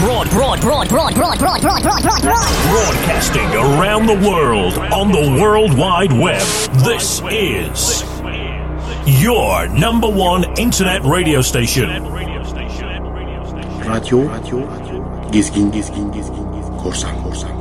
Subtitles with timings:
[0.00, 5.38] broad, broad, broad, broad, broad, broad, broad, broad, broad, Broadcasting around the world on the
[5.38, 6.40] World Wide Web.
[6.84, 8.02] This is
[9.22, 11.88] your number one internet radio station.
[12.10, 13.02] Radio, radio,
[13.92, 15.30] radio.
[15.30, 16.46] Gezgin, gezgin, gezgin.
[16.80, 17.59] Korsan, korsan.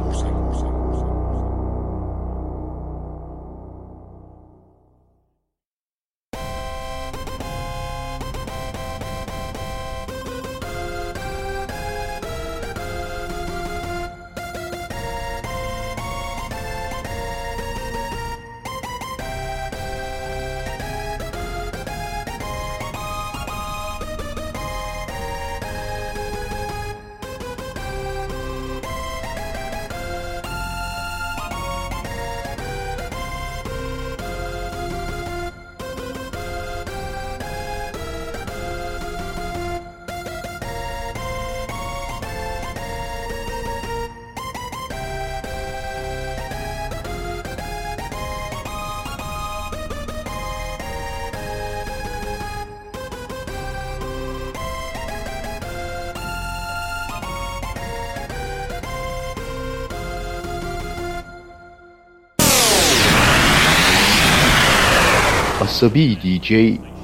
[65.79, 66.51] Asabi DJ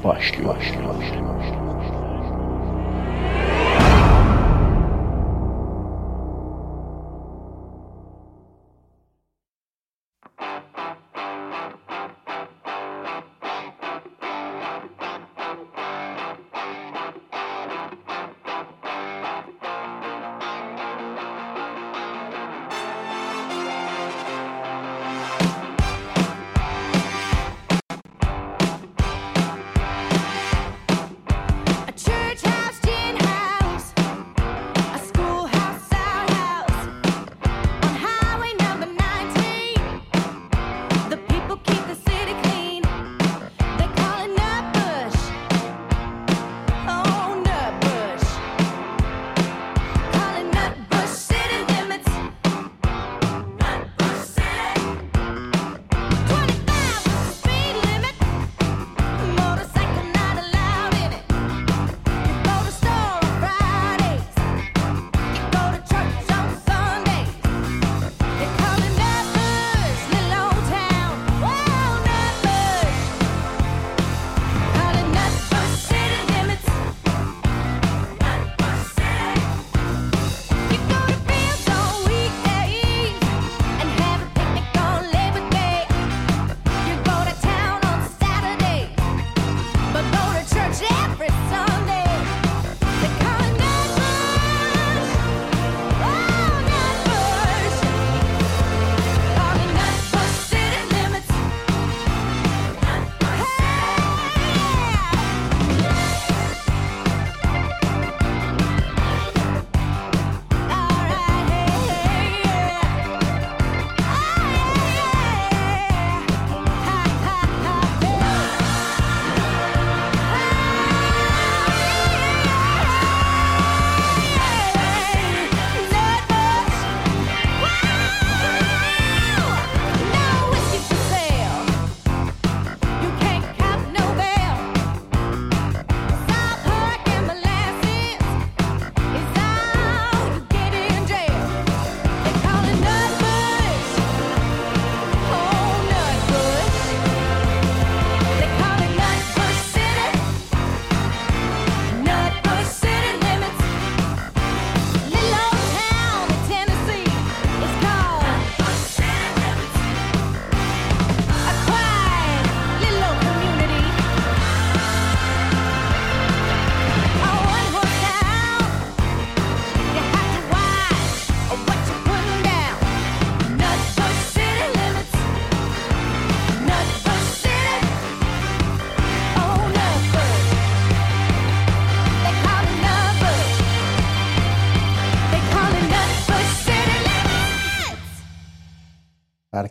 [0.04, 0.56] başlıyor.
[0.56, 1.15] başlıyor, başlıyor.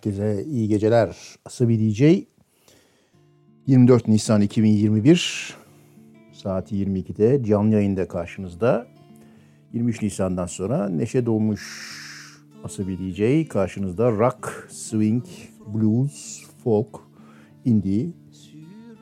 [0.04, 1.16] herkese iyi geceler.
[1.44, 2.02] Asabi DJ
[3.66, 5.54] 24 Nisan 2021
[6.32, 8.86] saat 22'de canlı yayında karşınızda.
[9.72, 11.64] 23 Nisan'dan sonra neşe dolmuş
[12.64, 15.24] Asabi DJ karşınızda rock, swing,
[15.74, 17.00] blues, folk,
[17.64, 18.06] indie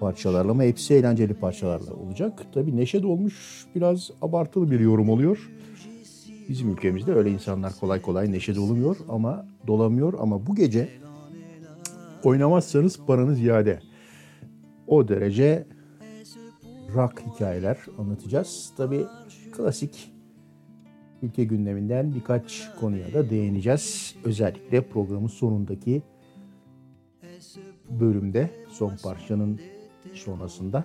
[0.01, 2.47] parçalarla ama hepsi eğlenceli parçalarla olacak.
[2.55, 5.51] Tabii neşe dolmuş biraz abartılı bir yorum oluyor.
[6.49, 10.89] Bizim ülkemizde öyle insanlar kolay kolay neşe dolumuyor ama dolamıyor ama bu gece
[12.25, 13.81] oynamazsanız paranız iade.
[14.87, 15.67] O derece
[16.95, 18.73] rock hikayeler anlatacağız.
[18.77, 19.07] Tabii
[19.57, 20.13] klasik
[21.23, 24.15] ülke gündeminden birkaç konuya da değineceğiz.
[24.25, 26.03] Özellikle programın sonundaki
[27.91, 29.61] bölümde son parçanın
[30.15, 30.85] sonrasında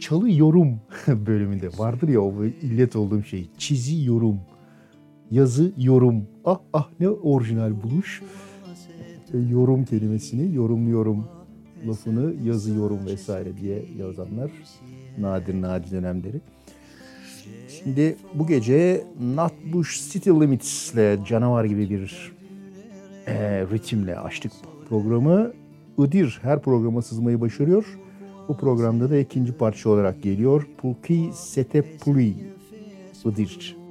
[0.00, 4.40] çalı yorum bölümünde vardır ya o illet olduğum şey çizi yorum
[5.34, 8.22] yazı yorum ah ah ne orijinal buluş
[9.34, 11.24] E, yorum kelimesini yorumluyorum
[11.88, 14.50] lafını yazıyorum vesaire diye yazanlar
[15.18, 16.40] nadir nadir dönemleri.
[17.68, 22.32] Şimdi bu gece Nutbush City Limits ile canavar gibi bir
[23.26, 24.52] e, ritimle açtık
[24.88, 25.52] programı.
[25.98, 27.98] Idir her programa sızmayı başarıyor.
[28.48, 30.68] Bu programda da ikinci parça olarak geliyor.
[30.78, 32.34] Pulki Sete Puli
[33.24, 33.83] Idir.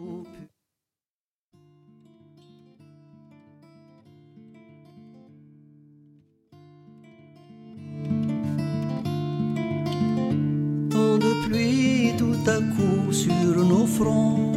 [10.93, 14.51] De pluie tout à coup sur nos fronts,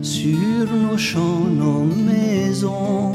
[0.00, 3.12] sur nos champs, nos maisons.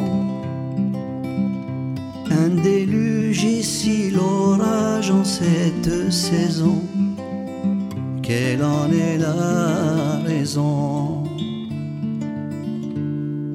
[2.30, 6.84] Un déluge ici, l'orage en cette saison.
[8.22, 11.24] Quelle en est la raison?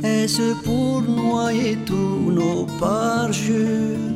[0.02, 4.13] Est-ce pour noyer tous nos parjures?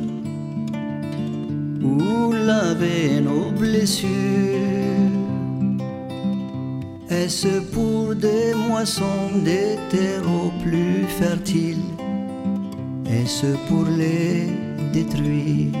[1.89, 4.07] Ou laver nos blessures.
[7.09, 11.89] Est-ce pour des moissons, des terreaux plus fertiles?
[13.17, 14.47] Est-ce pour les
[14.93, 15.73] détruire?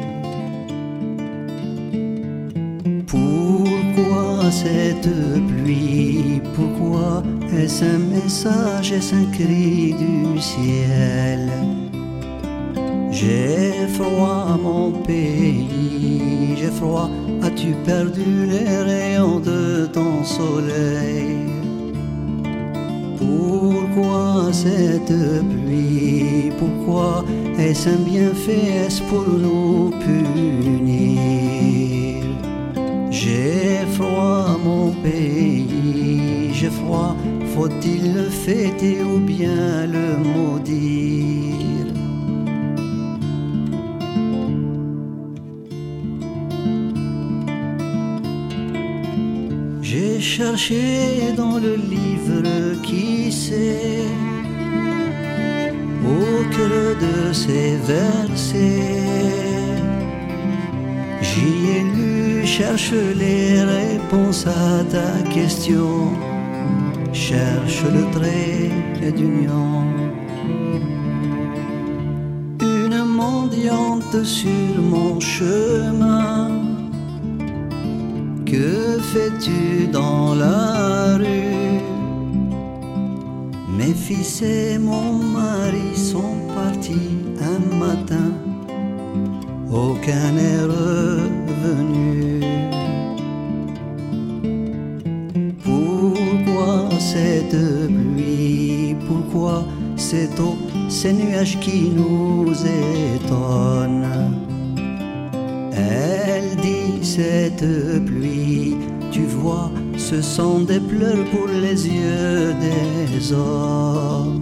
[3.07, 5.11] Pourquoi cette
[5.49, 6.41] pluie?
[6.55, 7.23] Pourquoi
[7.57, 11.43] est-ce un message, est-ce un cri du ciel?
[13.11, 15.88] J'ai froid mon pays,
[16.57, 17.09] j'ai froid,
[17.41, 21.35] as-tu perdu les rayons de ton soleil?
[23.17, 25.13] Pourquoi cette
[25.51, 26.51] pluie?
[26.57, 27.23] Pourquoi
[27.57, 31.19] est-ce un bienfait Est-ce pour nous punir?
[33.11, 37.15] J'ai froid mon pays, j'ai froid,
[37.55, 41.58] faut-il le fêter ou bien le maudire?
[50.39, 54.05] J'ai cherché dans le livre qui sait
[56.05, 59.03] au cœur de ces versets.
[61.21, 66.13] J'y ai lu, cherche les réponses à ta question,
[67.11, 69.83] cherche le trait d'union.
[72.61, 76.58] Une mendiante sur mon chemin.
[78.51, 81.81] Que fais-tu dans la rue?
[83.77, 87.11] Mes fils et mon mari sont partis
[87.41, 88.31] un matin,
[89.71, 92.41] aucun n'est revenu.
[95.63, 97.55] Pourquoi cette
[97.87, 98.95] pluie?
[99.07, 99.63] Pourquoi
[99.95, 100.55] cette eau,
[100.89, 104.38] ces nuages qui nous étonnent?
[107.15, 108.77] Cette pluie,
[109.11, 114.41] tu vois, ce sont des pleurs pour les yeux des hommes.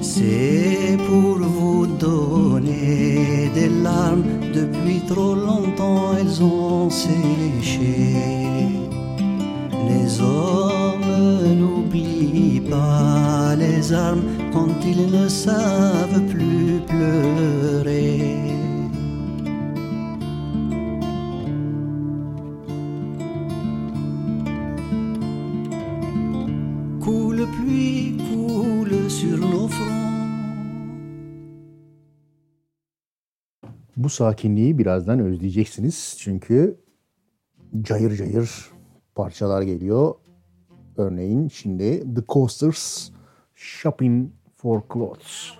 [0.00, 8.16] C'est pour vous donner des larmes, depuis trop longtemps elles ont séché.
[9.90, 11.12] Les hommes
[11.60, 18.33] n'oublient pas les armes quand ils ne savent plus pleurer.
[34.04, 36.16] Bu sakinliği birazdan özleyeceksiniz.
[36.18, 36.80] Çünkü
[37.82, 38.70] cayır cayır
[39.14, 40.14] parçalar geliyor.
[40.96, 43.10] Örneğin şimdi The Coasters
[43.54, 45.52] Shopping for Clothes.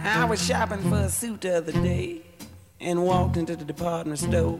[0.00, 2.33] I was shopping for a suit the other day
[2.80, 4.58] and walked into the department store.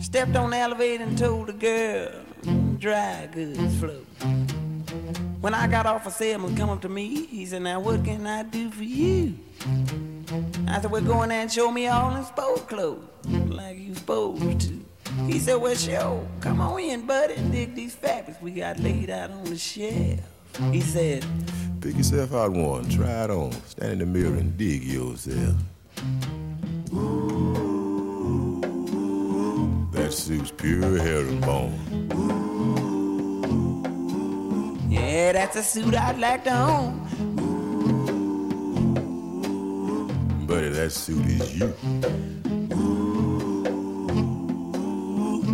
[0.00, 2.10] Stepped on the elevator and told the girl,
[2.78, 4.00] dry goods flow.
[5.40, 7.26] When I got off of Selma, come up to me.
[7.26, 9.34] He said, Now what can I do for you?
[10.68, 13.94] I said, Well, go in there and show me all in sport clothes, like you
[13.94, 14.84] supposed to.
[15.26, 16.26] He said, Well, show.
[16.40, 20.20] Come on in, buddy, and dig these fabrics we got laid out on the shelf.
[20.70, 21.24] He said,
[21.80, 25.56] Pick yourself out one, try it on, stand in the mirror and dig yourself.
[29.92, 31.72] That suit's pure herringbone.
[34.90, 36.98] Yeah, that's a suit I'd like to own.
[40.46, 41.72] Buddy, that suit is you.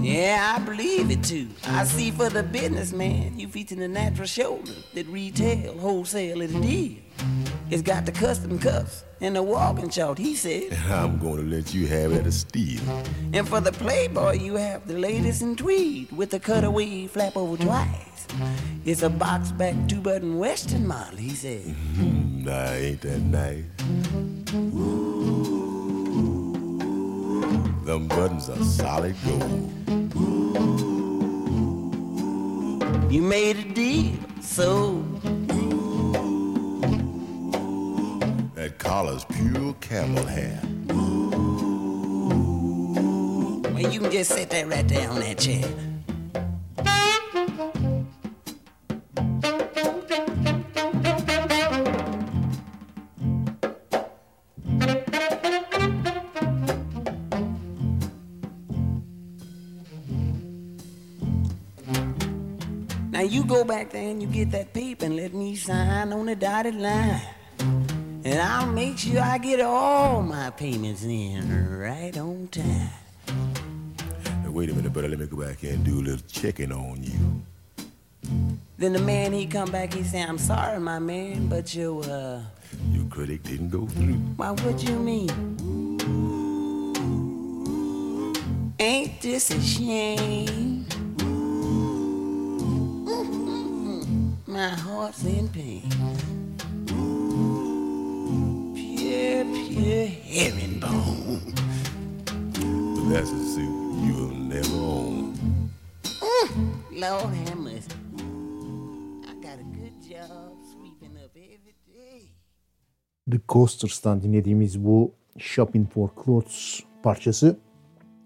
[0.08, 1.48] Yeah, I believe it too.
[1.66, 6.60] I see for the businessman, you featuring the natural shoulder that retail, wholesale is a
[6.60, 6.96] deal.
[7.70, 10.72] It's got the custom cuffs and the walking short, he said.
[10.72, 12.80] And I'm gonna let you have it a steal.
[13.34, 17.62] And for the playboy, you have the latest in tweed with the cutaway flap over
[17.62, 18.26] twice.
[18.86, 21.62] It's a box back two button western model, he said.
[21.96, 23.64] Hmm, nah, ain't that nice?
[27.88, 29.72] Them buttons are solid gold.
[33.10, 35.02] You made a deal, so
[38.56, 40.60] That collar's pure camel hair.
[43.72, 45.87] well, you can just sit there right there on that chair.
[66.28, 67.22] The dotted line.
[68.24, 72.90] And I'll make sure I get all my payments in right on time.
[74.44, 75.08] Now, wait a minute, brother.
[75.08, 77.42] Let me go back here and do a little checking on you.
[78.76, 82.42] Then the man he come back, he say, I'm sorry, my man, but your uh
[82.92, 84.14] Your credit didn't go through.
[84.36, 85.30] why what you mean?
[88.78, 90.77] Ain't this a shame?
[94.58, 95.88] My heart's in pain.
[98.74, 101.54] Pure, pure herringbone.
[102.94, 105.34] But that's a suit you'll never own.
[106.90, 107.92] Lord have mercy.
[109.28, 112.22] I got a good job sweeping up every day.
[113.30, 117.58] The Coasters'tan dinlediğimiz bu Shopping for Clothes parçası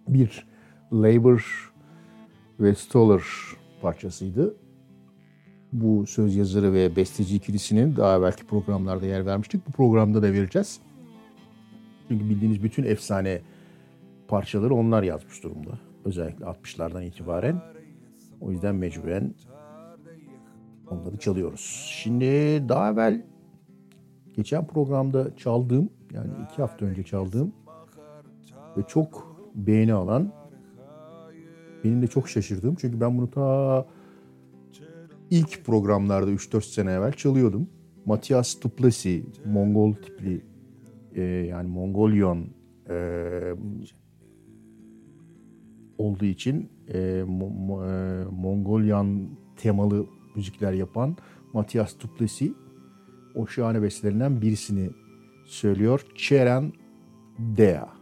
[0.09, 0.47] bir
[0.93, 1.73] Labor
[2.61, 3.23] ve Stoller
[3.83, 4.62] parçasıydı.
[5.73, 9.67] Bu söz yazarı ve besteci ikilisinin daha evvelki programlarda yer vermiştik.
[9.69, 10.81] Bu programda da vereceğiz.
[12.09, 13.41] Çünkü bildiğiniz bütün efsane
[14.29, 15.79] parçaları onlar yazmış durumda.
[16.05, 17.63] Özellikle 60'lardan itibaren.
[18.41, 19.35] O yüzden mecburen
[20.91, 21.91] onları çalıyoruz.
[22.03, 22.25] Şimdi
[22.69, 23.23] daha evvel
[24.33, 27.53] geçen programda çaldığım yani iki hafta önce çaldığım
[28.77, 30.33] ve çok beğeni alan
[31.85, 33.87] benim de çok şaşırdığım çünkü ben bunu ta
[35.33, 37.71] ilk programlarda 3-4 sene evvel çalıyordum.
[38.05, 40.45] Matias Duplessis Mongol tipli
[41.15, 42.47] e, yani Mongolian
[42.91, 42.97] e,
[45.99, 51.17] olduğu için e, Mo- e, Mongolian temalı müzikler yapan
[51.53, 52.53] Matias Duplessis
[53.35, 54.91] o şahane bestelerinden birisini
[55.45, 56.07] söylüyor.
[56.15, 56.73] Çeren
[57.39, 58.02] Dea.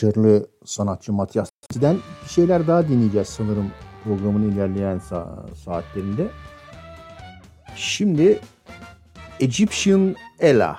[0.00, 3.70] başarılı sanatçı Matias Sizden bir şeyler daha dinleyeceğiz sanırım
[4.04, 5.00] programın ilerleyen
[5.64, 6.28] saatlerinde.
[7.76, 8.40] Şimdi
[9.40, 10.78] Egyptian Ella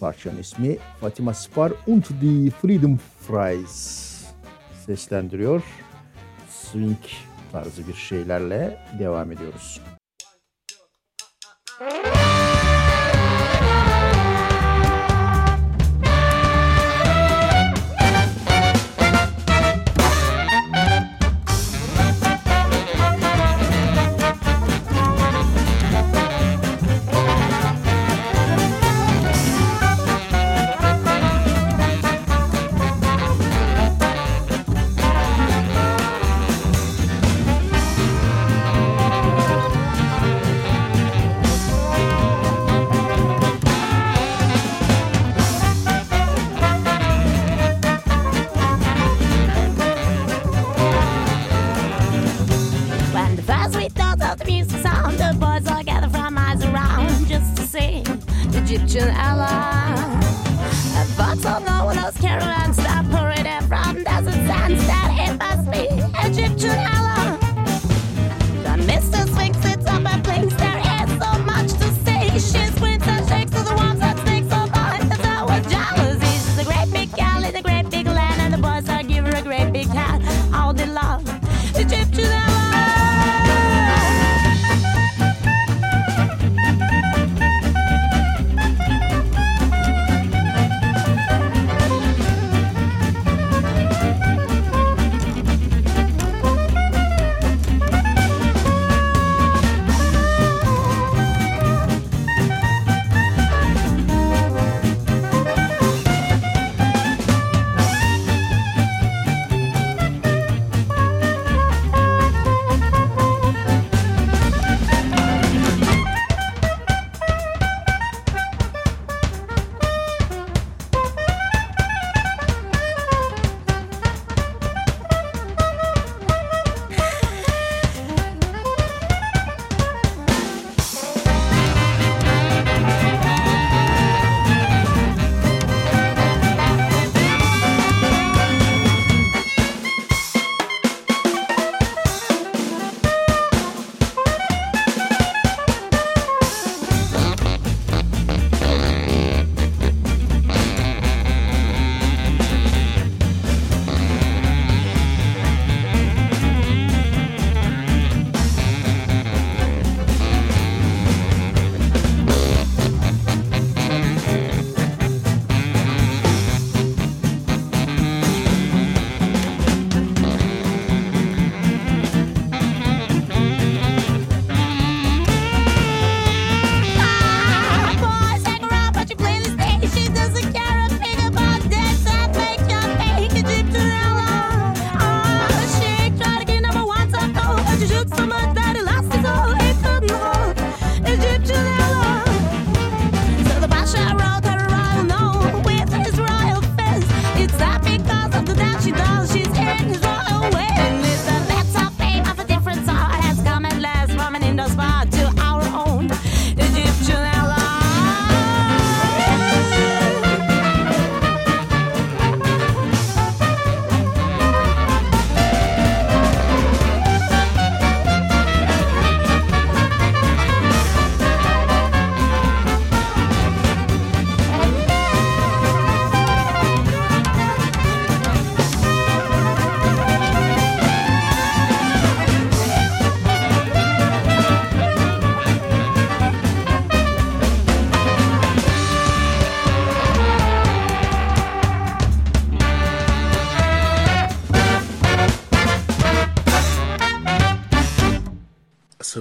[0.00, 4.24] parçanın ismi Fatima Spar und die Freedom Fries
[4.86, 5.62] seslendiriyor.
[6.50, 6.98] Swing
[7.52, 9.80] tarzı bir şeylerle devam ediyoruz.
[11.80, 12.21] One, two,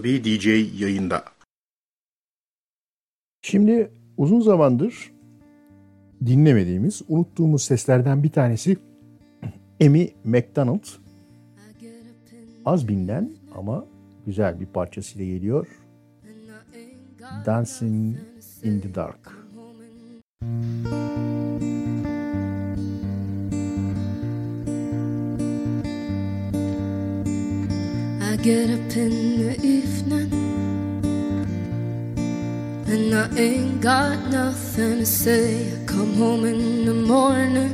[0.01, 0.47] Tabii DJ
[0.81, 1.23] yayında.
[3.41, 5.11] Şimdi uzun zamandır
[6.25, 8.77] dinlemediğimiz, unuttuğumuz seslerden bir tanesi
[9.85, 10.83] Amy McDonald.
[12.65, 13.85] Az bilinen ama
[14.25, 15.67] güzel bir parçasıyla geliyor.
[17.45, 18.17] Dancing
[18.63, 19.31] in the Dark.
[20.41, 22.00] Müzik
[28.41, 30.31] get up in the evening
[32.87, 35.71] and I ain't got nothing to say.
[35.71, 37.73] I come home in the morning.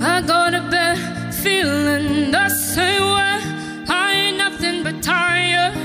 [0.00, 3.40] I go to bed feeling the same way.
[3.88, 5.76] I ain't nothing but tired.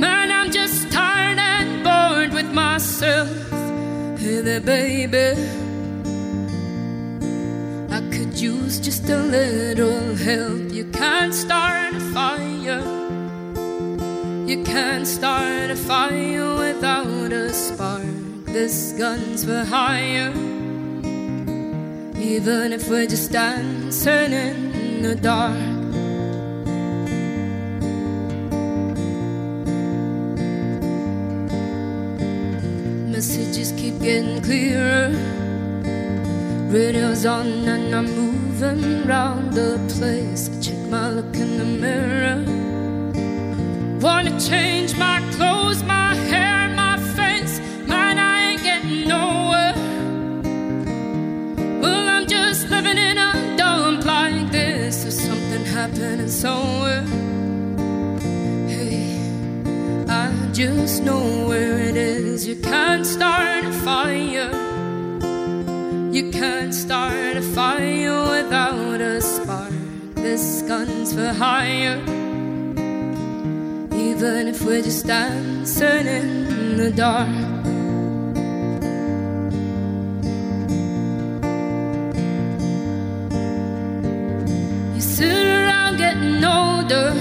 [0.00, 3.28] Man, I'm just tired and bored with myself.
[4.18, 5.38] Hey there, baby.
[8.42, 10.72] Use just a little help.
[10.72, 12.82] You can't start a fire.
[14.48, 18.02] You can't start a fire without a spark.
[18.46, 20.32] This gun's for hire.
[22.18, 25.54] Even if we're just dancing in the dark.
[33.08, 35.41] Messages keep getting clearer.
[36.72, 40.48] Radio's on and I'm moving around the place.
[40.48, 42.42] I check my look in the mirror.
[44.00, 47.60] Wanna change my clothes, my hair, my face.
[47.86, 49.74] Man, I ain't getting nowhere.
[51.82, 55.02] Well, I'm just living in a dump like this.
[55.02, 57.04] There's something happening somewhere.
[58.66, 59.20] Hey,
[60.08, 62.46] I just know where it is.
[62.46, 64.61] You can't start a fire.
[66.12, 69.72] You can't start a fire without a spark.
[70.14, 71.98] This gun's for hire.
[73.94, 77.30] Even if we're just dancing in the dark.
[84.94, 87.14] You sit around getting older.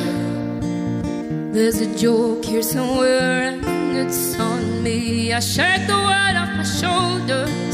[1.53, 5.31] There's a joke here somewhere, and it's on me.
[5.31, 7.70] I shake the weight off my shoulders.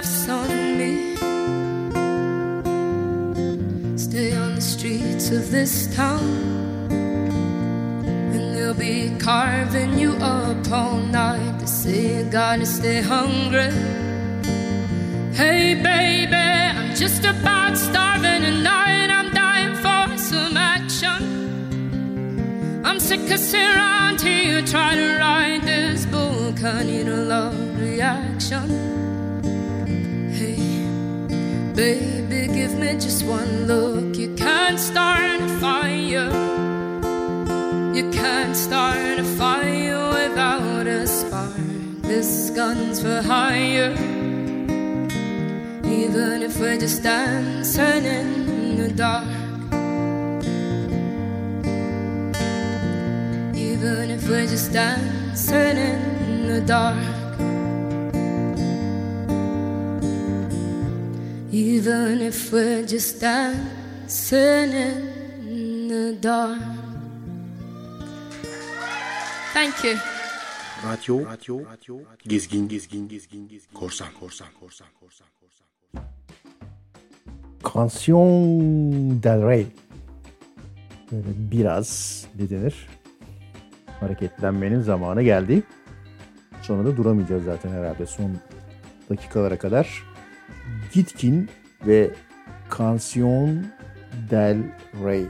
[0.00, 1.14] Laugh's on me.
[3.98, 6.24] Stay on the streets of this town,
[8.32, 11.58] and they'll be carving you up all night.
[11.58, 13.72] They say you gotta stay hungry.
[15.34, 19.10] Hey, baby, I'm just about starving tonight.
[19.18, 21.20] I'm dying for some action.
[22.86, 26.64] I'm sick of sitting around here trying to write this book.
[26.64, 29.09] I need a love reaction.
[31.74, 34.16] Baby, give me just one look.
[34.16, 36.30] You can't start a fire.
[37.94, 41.54] You can't start a fire without a spark.
[42.02, 43.92] This gun's for hire.
[45.84, 49.28] Even if we're just dancing in the dark.
[53.56, 57.19] Even if we're just dancing in the dark.
[61.80, 64.72] Even if we're just dancing
[65.48, 66.60] in the dark.
[69.54, 69.96] Thank you.
[70.84, 75.66] Radyo, radyo, radyo, gezgin, gezgin, gezgin, gezgin, korsan, korsan, korsan, korsan, korsan.
[77.64, 79.66] Canción del Rey.
[81.12, 82.88] Böyle biraz ne denir?
[84.00, 85.62] Hareketlenmenin zamanı geldi.
[86.62, 88.32] Sonra da duramayacağız zaten herhalde son
[89.10, 90.04] dakikalara kadar.
[90.92, 91.50] Gitkin
[91.84, 92.12] ve
[92.68, 93.72] Canción
[94.28, 95.28] del Rey.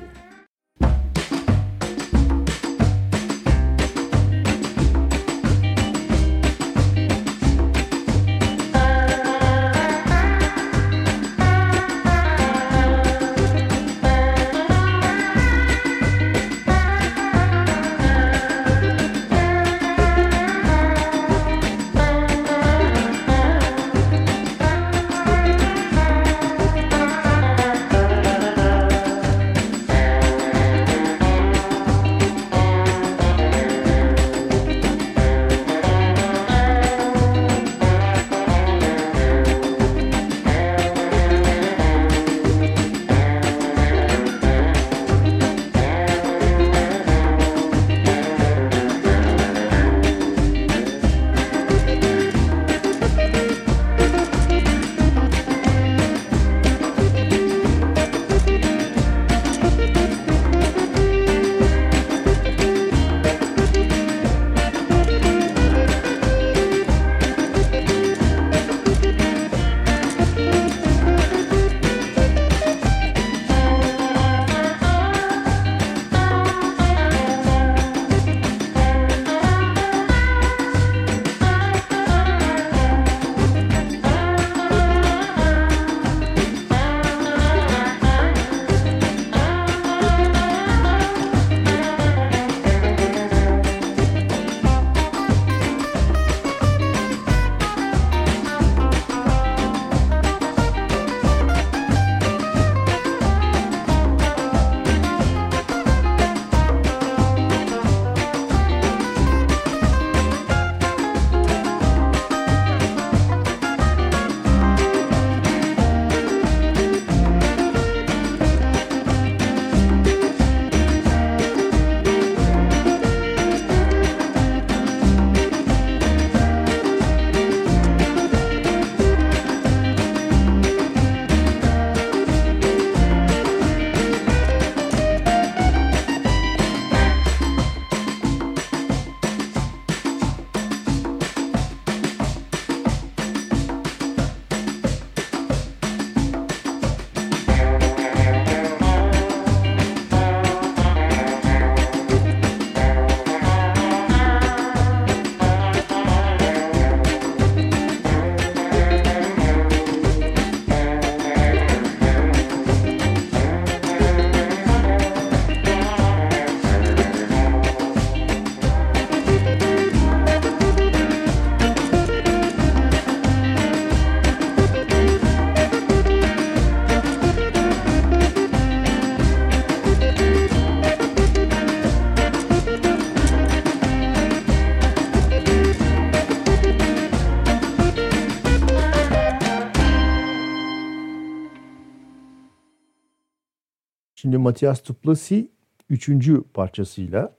[194.30, 195.50] Şimdi Matias Tuplasi
[195.88, 197.36] üçüncü parçasıyla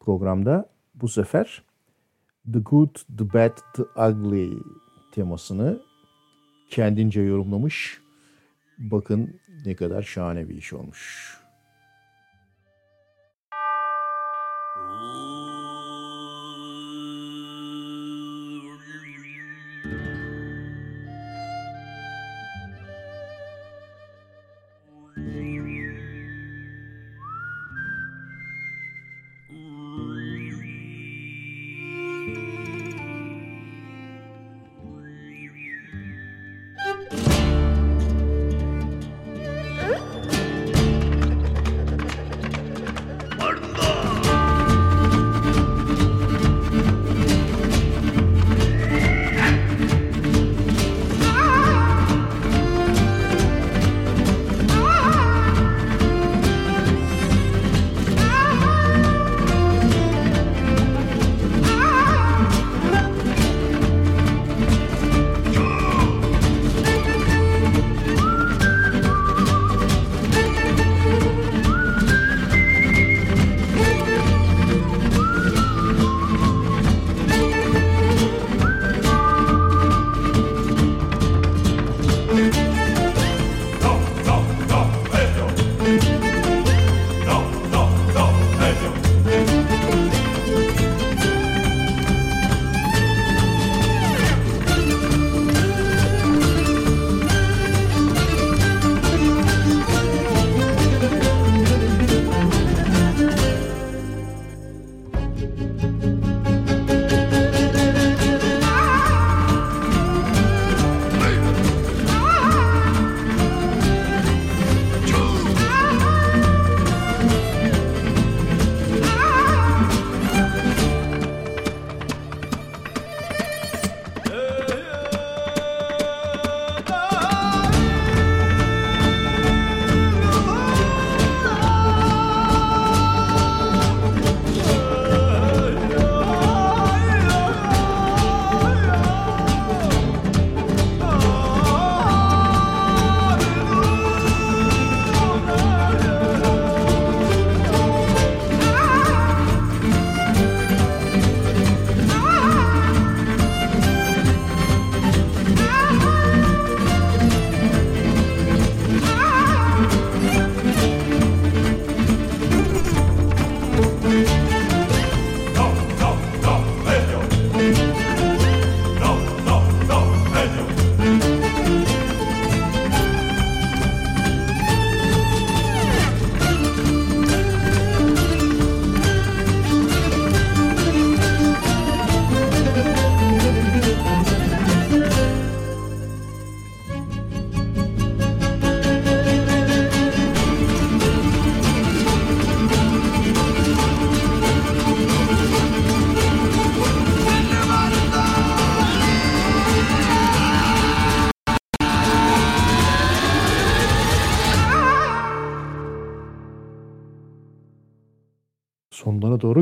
[0.00, 1.62] programda bu sefer
[2.52, 4.50] The Good, The Bad, The Ugly
[5.12, 5.80] temasını
[6.70, 8.00] kendince yorumlamış.
[8.78, 11.39] Bakın ne kadar şahane bir iş olmuş.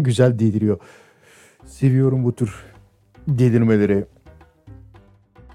[0.08, 0.78] Güzel deliriyor.
[1.64, 2.64] Seviyorum bu tür
[3.28, 4.04] delirmeleri.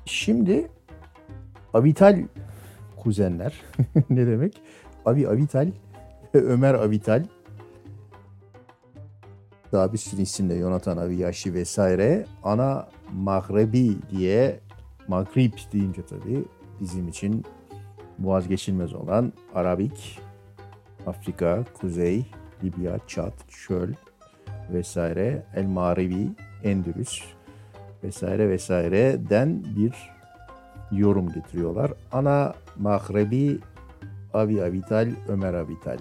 [0.06, 0.68] Şimdi
[1.74, 2.24] Avital
[2.98, 3.62] kuzenler
[4.10, 4.62] ne demek?
[5.06, 5.72] Avi Avital
[6.34, 7.26] Ömer Avital
[9.72, 14.60] daha bir sürü isimle Yonatan Aviyashi vesaire ana Mahrebi diye
[15.08, 16.46] Maghrib deyince tabii
[16.82, 17.46] bizim için
[18.20, 20.20] vazgeçilmez olan Arabik,
[21.08, 22.26] Afrika, Kuzey,
[22.64, 23.94] Libya, Çat, Çöl
[24.70, 26.30] vesaire, El Mağribi,
[26.64, 27.24] Endülüs
[28.04, 29.94] vesaire vesaireden bir
[30.92, 31.92] yorum getiriyorlar.
[32.12, 33.60] Ana Mahrebi,
[34.34, 35.98] Avi Avital, Ömer Avital.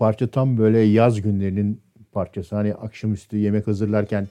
[0.00, 1.80] Parça tam böyle yaz günlerinin
[2.12, 2.56] parçası.
[2.56, 4.28] Hani akşamüstü yemek hazırlarken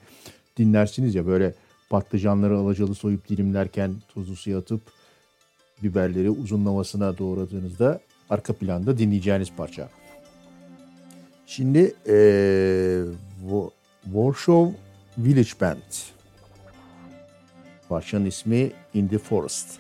[0.58, 1.54] dinlersiniz ya böyle
[1.90, 4.82] patlıcanları alacalı soyup dilimlerken tuzlu suya atıp
[5.84, 8.00] biberleri uzunlamasına doğradığınızda
[8.30, 9.90] arka planda dinleyeceğiniz parça.
[11.48, 11.94] Şimdi
[13.50, 13.72] Wo-
[14.04, 14.78] Warsaw
[15.18, 15.92] Village Band.
[17.90, 19.80] Parçanın ismi In the Forest.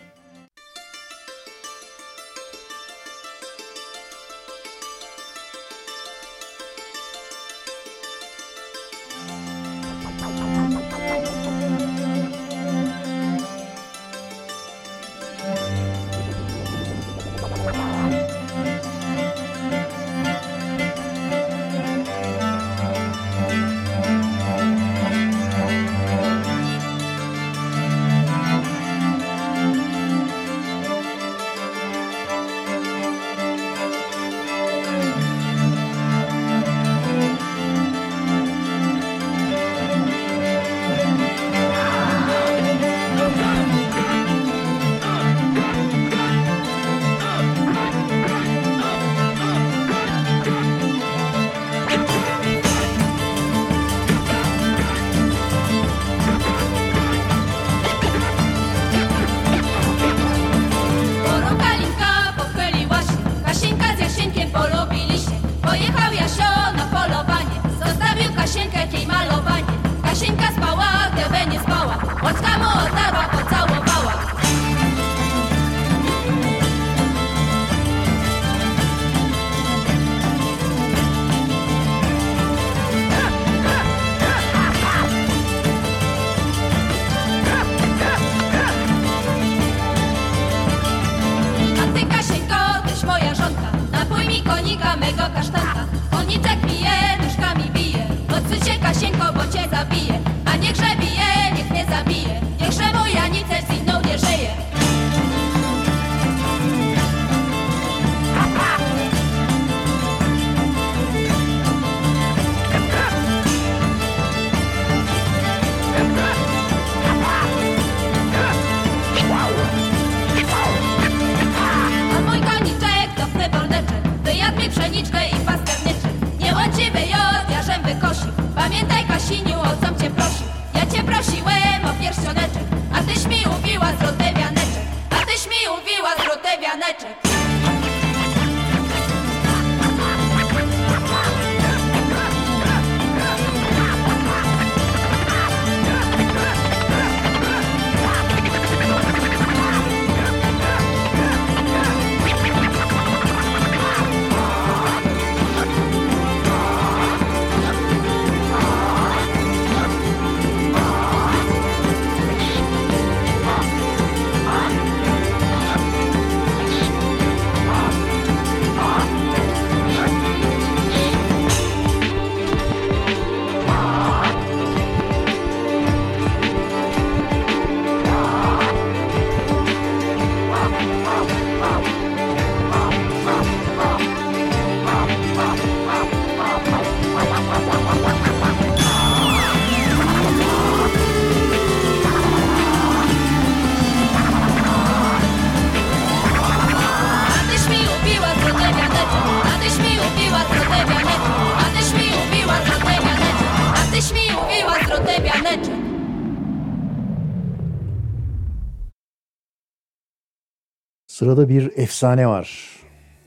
[211.39, 212.69] Sırada bir efsane var.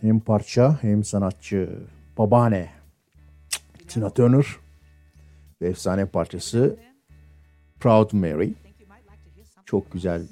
[0.01, 1.79] Hem parça hem sanatçı.
[2.19, 2.71] Babane.
[3.89, 4.47] Tina Turner.
[5.63, 6.77] Ve efsane parçası
[7.81, 8.53] Proud Mary.
[9.67, 10.27] Çok güzel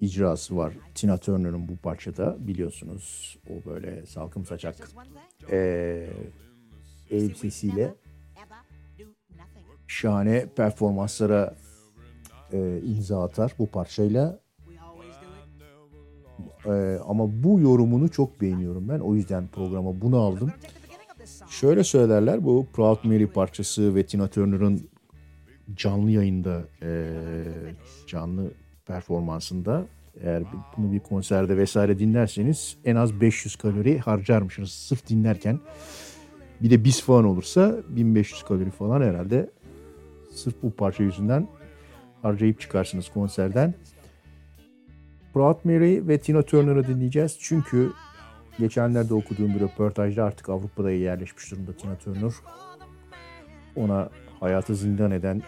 [0.00, 3.38] icrası var Tina Turner'ın bu parçada biliyorsunuz.
[3.50, 4.76] O böyle salkım saçak
[5.52, 6.10] eee
[7.10, 7.94] elbisesiyle
[9.88, 11.54] şahane performanslara
[12.52, 14.40] eee, imza atar bu parçayla.
[16.66, 18.98] Eee, ama bu yorumunu çok beğeniyorum ben.
[18.98, 20.52] O yüzden programa bunu aldım.
[21.48, 24.80] Şöyle söylerler bu Proud Mary parçası ve Tina Turner'ın
[25.74, 27.44] canlı yayında eee,
[28.06, 28.50] canlı
[28.86, 29.84] performansında
[30.22, 30.42] eğer
[30.76, 35.60] bunu bir konserde vesaire dinlerseniz en az 500 kalori harcarmışsınız sırf dinlerken.
[36.62, 39.50] Bir de bis falan olursa 1500 kalori falan herhalde
[40.34, 41.48] sırf bu parça yüzünden
[42.22, 43.74] harcayıp çıkarsınız konserden.
[45.34, 47.36] Proud Mary ve Tina Turner'ı dinleyeceğiz.
[47.40, 47.92] Çünkü
[48.60, 52.32] Geçenlerde okuduğum bir röportajda artık Avrupa'da yerleşmiş durumda Tina Turner.
[53.76, 54.10] Ona
[54.40, 55.42] hayatı zindan eden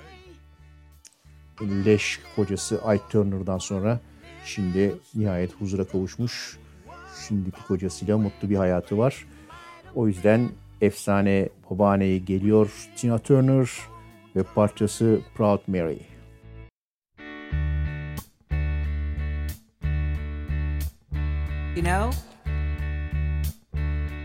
[1.61, 4.01] leş kocası Ike Turner'dan sonra
[4.45, 6.59] şimdi nihayet huzura kavuşmuş.
[7.28, 9.26] Şimdiki kocasıyla mutlu bir hayatı var.
[9.95, 10.49] O yüzden
[10.80, 13.70] efsane babaanneyi geliyor Tina Turner
[14.37, 16.12] ve parçası Proud Mary.
[21.75, 22.11] You know,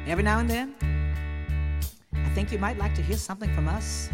[0.06, 0.76] every now and then,
[2.14, 4.10] I think you might like to hear something from us.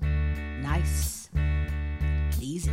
[0.00, 2.72] Nice and easy.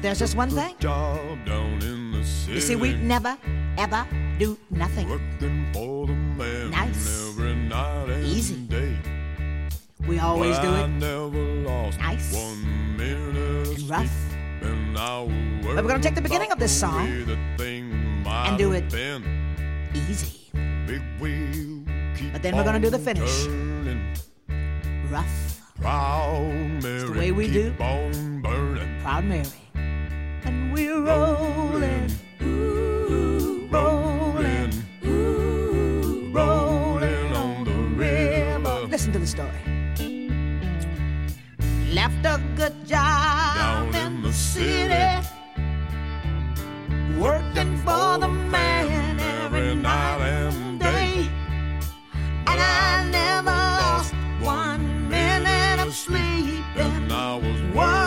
[0.00, 0.74] There's just one thing.
[0.78, 2.54] Job down in the city.
[2.54, 3.36] You see, we never,
[3.76, 4.06] ever
[4.38, 5.10] do nothing.
[5.10, 7.28] Working for the man Nice.
[7.28, 8.56] every night and Easy.
[8.66, 8.96] day.
[10.08, 12.32] We always do I it never lost Nice.
[12.32, 14.10] one minute and rough.
[14.62, 17.83] and But we're gonna take the beginning of this song way the thing
[18.24, 18.84] might and do it
[19.94, 20.50] easy.
[20.86, 21.84] Big wheel
[22.16, 23.44] keep But then we're gonna do the finish.
[23.44, 24.02] turning.
[25.10, 27.72] Rough, Proud Mary, the way we do.
[27.72, 29.48] proud Mary.
[30.46, 32.10] And we're rolling,
[32.42, 34.72] ooh, rolling,
[35.04, 38.86] ooh, rolling on the river.
[38.90, 39.60] Listen to the story.
[41.92, 45.28] Left a good job Down in the city,
[47.18, 51.28] working for the man every night and day.
[52.46, 56.64] And I never lost one minute of sleep.
[56.76, 58.03] And I was Worrying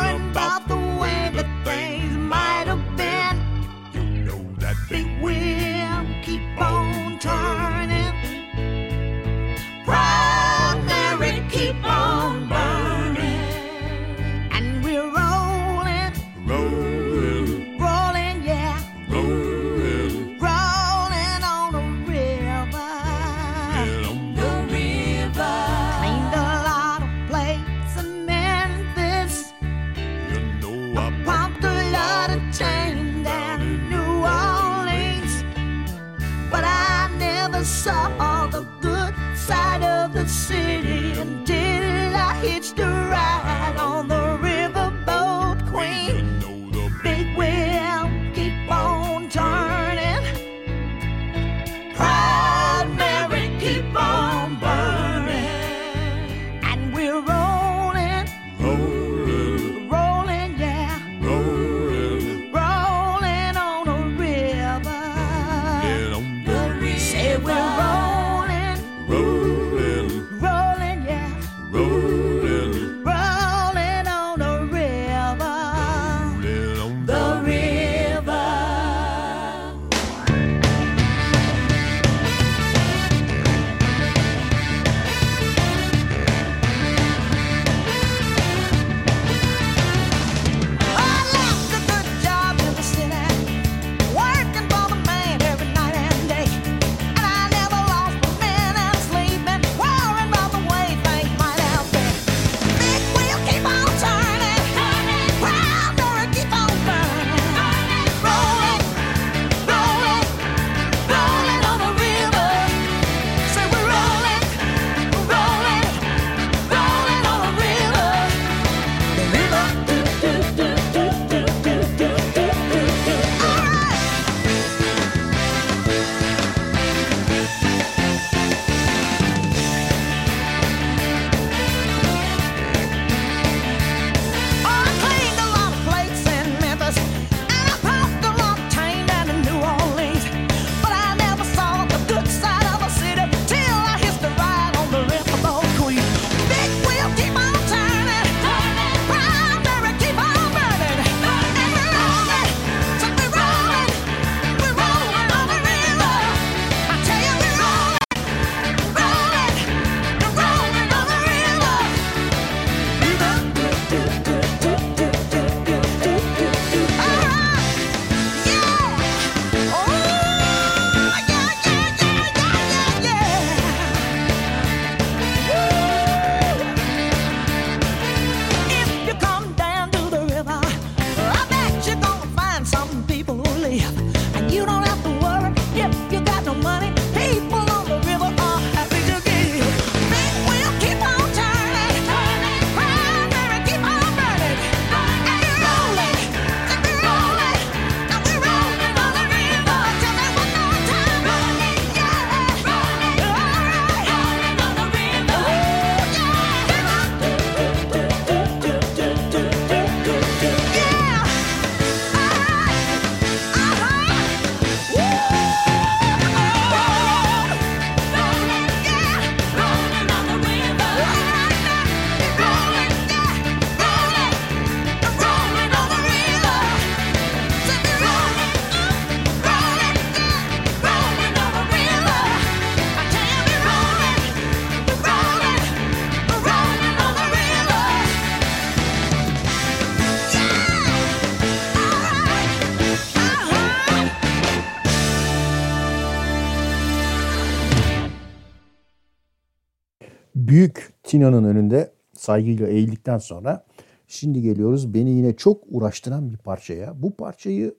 [250.68, 253.66] büyük Tina'nın önünde saygıyla eğildikten sonra
[254.08, 257.02] şimdi geliyoruz beni yine çok uğraştıran bir parçaya.
[257.02, 257.76] Bu parçayı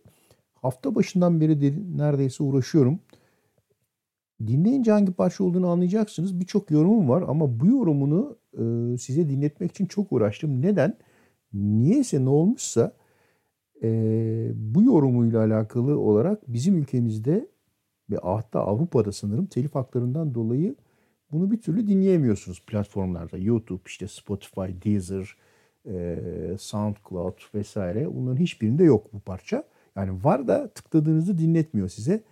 [0.55, 3.01] hafta başından beri de neredeyse uğraşıyorum.
[4.47, 6.41] Dinleyince hangi parça olduğunu anlayacaksınız.
[6.41, 10.63] Birçok yorumum var ama bu yorumunu e, size dinletmek için çok uğraştım.
[10.63, 10.99] Neden?
[11.53, 12.93] Niyeyse ne olmuşsa
[13.83, 13.89] e,
[14.55, 17.49] bu yorumuyla alakalı olarak bizim ülkemizde
[18.11, 20.75] ve hatta Avrupa'da sanırım telif haklarından dolayı
[21.33, 23.39] bunu bir türlü dinleyemiyorsunuz platformlarda.
[23.39, 25.37] YouTube, işte Spotify, Deezer,
[25.87, 28.15] e, SoundCloud vesaire.
[28.15, 29.65] Bunların hiçbirinde yok bu parça.
[29.97, 32.23] Yani var da tıkladığınızda dinletmiyor size.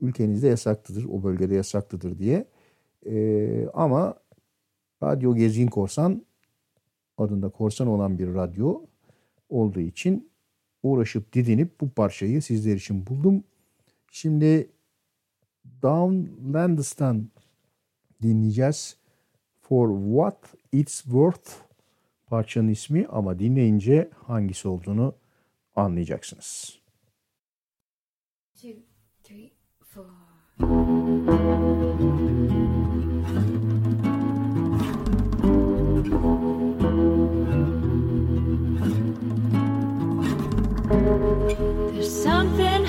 [0.00, 2.46] Ülkenizde yasaklıdır, o bölgede yasaklıdır diye.
[3.06, 4.14] E, ama
[5.02, 6.26] Radyo Gezgin Korsan
[7.18, 8.82] adında korsan olan bir radyo
[9.48, 10.30] olduğu için
[10.82, 13.44] uğraşıp didinip bu parçayı sizler için buldum.
[14.10, 14.70] Şimdi
[15.82, 17.28] Downlandes'tan
[18.22, 18.96] dinleyeceğiz.
[19.60, 21.50] For What It's Worth
[22.26, 25.14] parçanın ismi ama dinleyince hangisi olduğunu
[25.76, 26.78] anlayacaksınız.
[28.54, 28.72] Two,
[29.22, 29.52] three.
[41.92, 42.86] There's something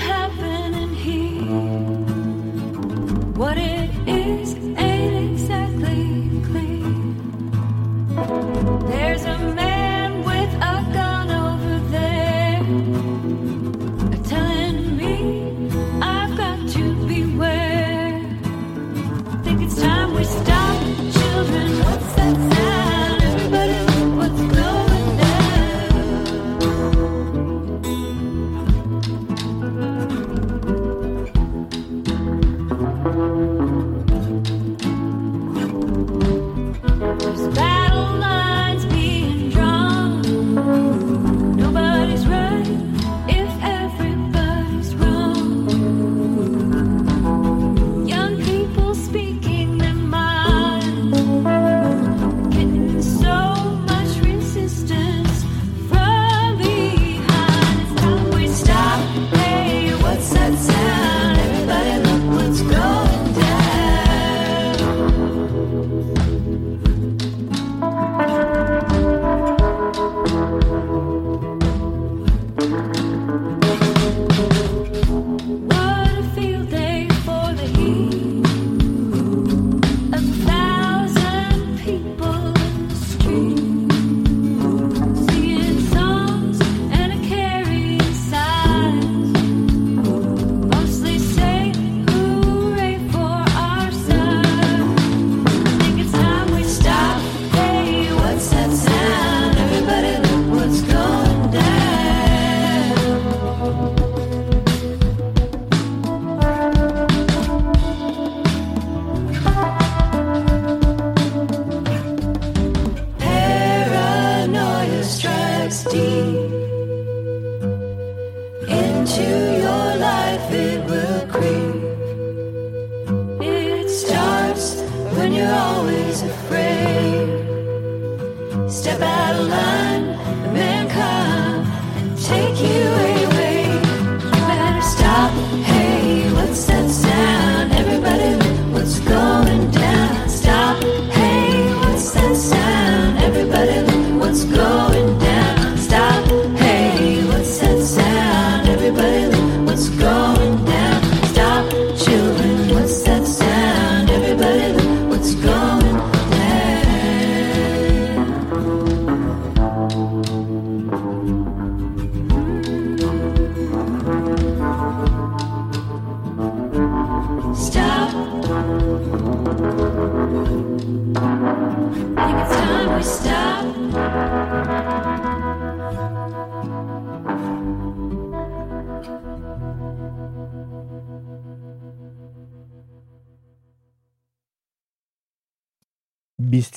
[129.42, 130.06] line,
[130.42, 133.07] the man come take you away.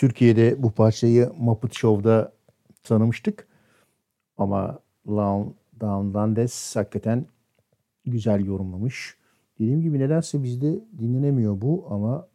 [0.02, 2.34] Türkiye'de bu parçayı Muppet Show'da
[2.84, 3.48] tanımıştık.
[4.38, 5.50] Ama Down,
[5.80, 7.26] Down Landes hakikaten
[8.06, 9.18] güzel yorumlamış.
[9.60, 12.28] Dediğim gibi nedense bizde dinlenemiyor bu ama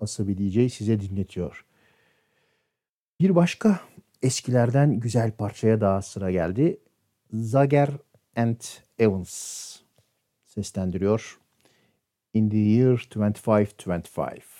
[0.00, 1.64] Asabi DJ size dinletiyor.
[3.20, 3.80] Bir başka
[4.22, 6.80] eskilerden güzel parçaya daha sıra geldi.
[7.32, 7.90] Zager
[8.36, 8.60] and
[8.98, 9.76] Evans
[10.46, 11.38] seslendiriyor.
[12.34, 14.59] In the year 2525.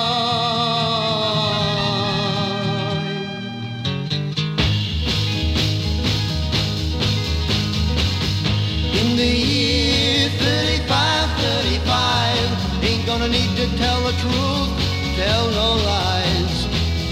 [13.21, 14.71] Gonna need to tell the truth,
[15.15, 16.65] tell no lies.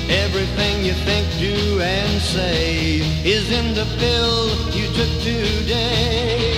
[0.09, 6.57] Everything you think, do, and say is in the pill you took today.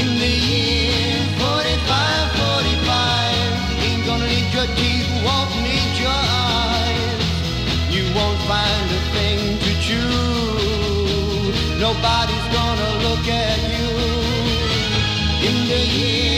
[0.00, 6.20] In the year 45, 45, ain't gonna need your teeth, won't need your
[6.52, 7.24] eyes.
[7.88, 10.12] You won't find a thing to chew.
[11.86, 13.88] Nobody's gonna look at you.
[15.48, 16.37] In the year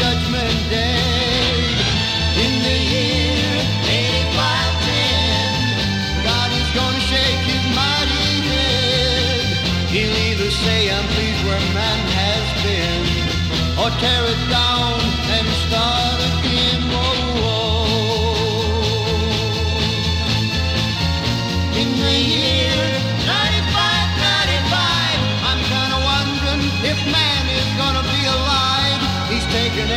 [0.00, 0.99] judgment day.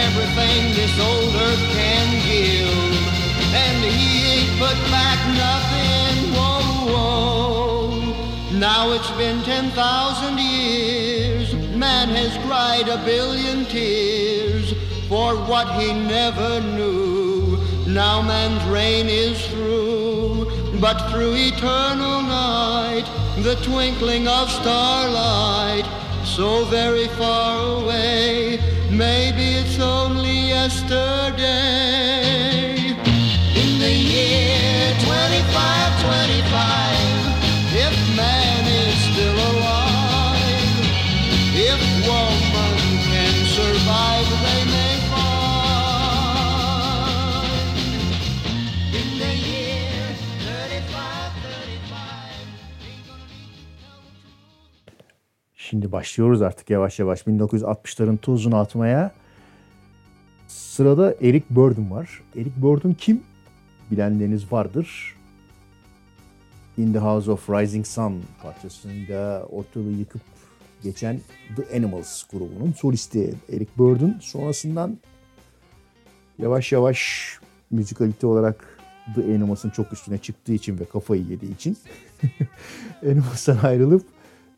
[0.07, 2.93] Everything this old earth can give,
[3.63, 6.15] and he ain't put back nothing.
[6.35, 8.59] Whoa, whoa.
[8.59, 11.53] Now it's been 10,000 years.
[11.75, 14.73] Man has cried a billion tears
[15.07, 17.57] for what he never knew.
[17.87, 23.05] Now man's reign is through, but through eternal night,
[23.39, 25.85] the twinkling of starlight,
[26.23, 28.59] so very far away,
[28.97, 31.33] maybe it's only yesterday.
[33.55, 36.52] In the year 2525,
[55.73, 59.11] Şimdi başlıyoruz artık yavaş yavaş 1960'ların tozunu atmaya.
[60.47, 62.21] Sırada Eric Burdon var.
[62.35, 63.23] Eric Burdon kim?
[63.91, 65.15] Bilenleriniz vardır.
[66.77, 70.21] In the House of Rising Sun parçasında ortalığı yıkıp
[70.83, 71.21] geçen
[71.55, 74.17] The Animals grubunun solisti Eric Burdon.
[74.21, 74.97] Sonrasından
[76.39, 77.29] yavaş yavaş
[77.71, 78.79] müzikalite olarak
[79.15, 81.77] The Animals'ın çok üstüne çıktığı için ve kafayı yediği için
[83.05, 84.05] Animals'tan ayrılıp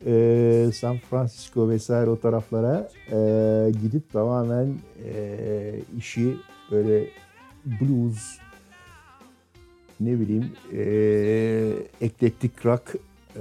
[0.06, 4.74] e, San Francisco vesaire o taraflara e, gidip tamamen
[5.04, 6.36] e, işi
[6.70, 7.04] böyle
[7.64, 8.38] blues
[10.00, 12.94] ne bileyim e, eklektik rock
[13.36, 13.40] e,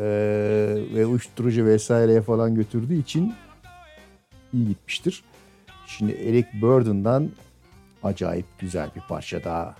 [0.95, 3.33] ve uyuşturucu vesaireye falan götürdüğü için
[4.53, 5.23] iyi gitmiştir.
[5.87, 7.29] Şimdi Eric Burdon'dan
[8.03, 9.75] acayip güzel bir parça daha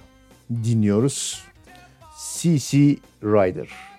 [0.49, 1.43] dinliyoruz.
[2.17, 2.78] CC
[3.23, 3.95] Rider.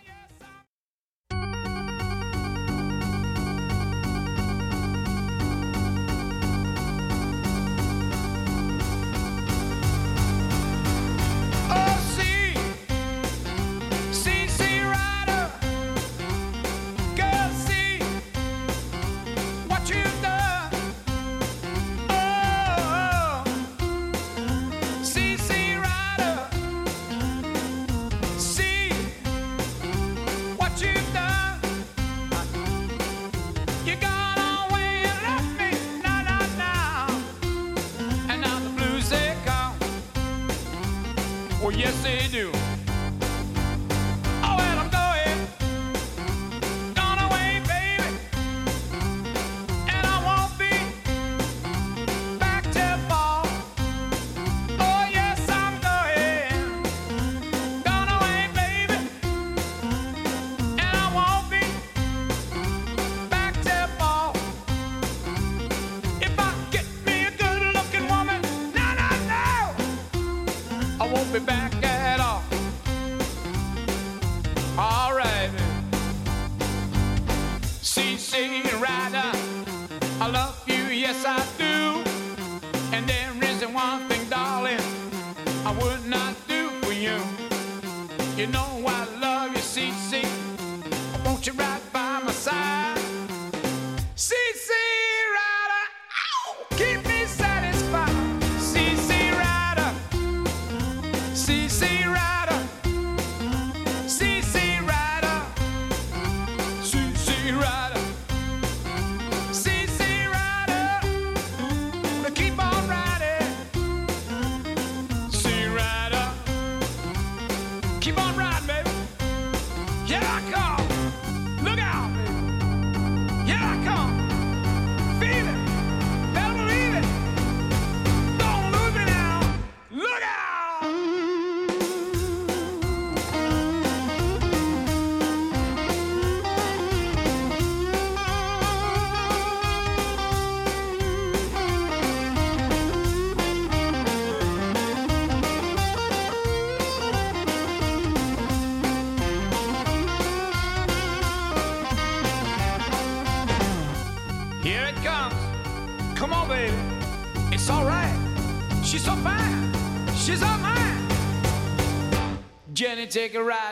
[162.96, 163.65] Jenny, take a ride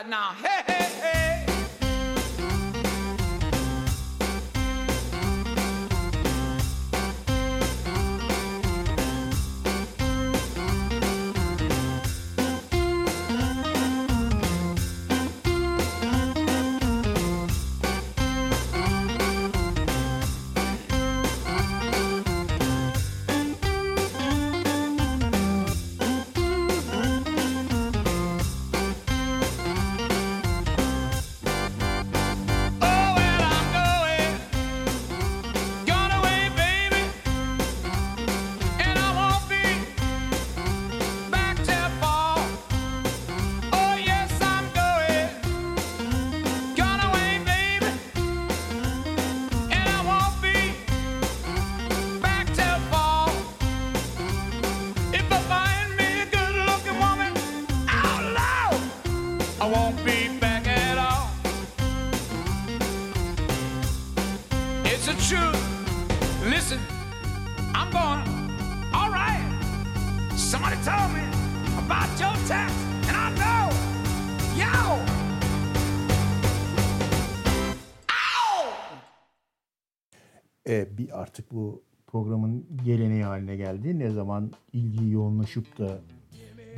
[81.35, 83.99] artık bu programın geleneği haline geldi.
[83.99, 85.99] Ne zaman ilgi yoğunlaşıp da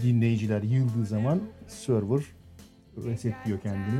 [0.03, 2.22] dinleyiciler yığıldığı zaman server
[2.97, 3.99] resetliyor kendini.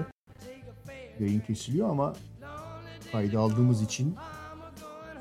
[1.20, 2.14] Yayın kesiliyor ama
[3.12, 4.16] kaydı aldığımız için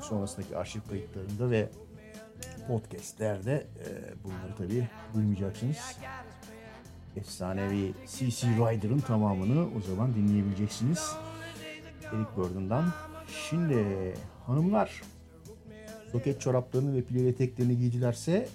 [0.01, 1.69] sonrasındaki arşiv kayıtlarında ve
[2.67, 3.87] podcastlerde e,
[4.23, 5.97] bunları tabii duymayacaksınız.
[7.15, 11.15] Efsanevi CC Rider'ın tamamını o zaman dinleyebileceksiniz.
[12.03, 12.85] Eric Burden'dan.
[13.49, 13.85] Şimdi
[14.47, 15.01] hanımlar
[16.11, 18.47] soket çoraplarını ve pileli eteklerini giydilerse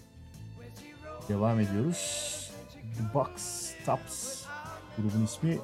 [1.28, 2.32] devam ediyoruz.
[2.98, 3.30] The Box
[3.86, 4.44] Tops
[4.96, 5.58] grubun ismi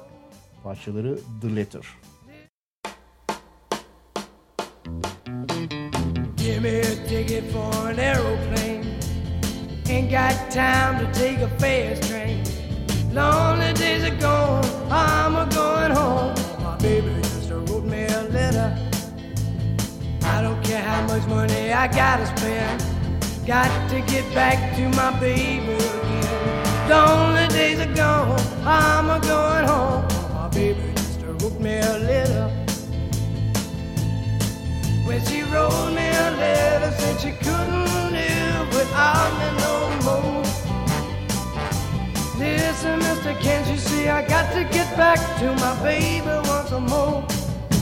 [0.63, 1.81] parçaları The Letter.
[6.37, 8.85] Give me a ticket for an aeroplane.
[9.89, 12.43] Ain't got time to take a fast train.
[13.13, 16.35] Lonely days are gone, I'm a going home.
[16.63, 18.88] My baby just wrote me a letter.
[20.39, 22.81] I don't care how much money I gotta spend.
[23.45, 26.89] Got to get back to my baby again.
[26.89, 30.07] Lonely days are gone, I'm a going home.
[30.33, 32.47] My baby just wrote me a letter.
[35.05, 39.73] When she wrote me a letter, said she couldn't live without me no
[40.05, 40.43] more.
[42.39, 47.38] Listen, mister, can't you see I got to get back to my baby once more?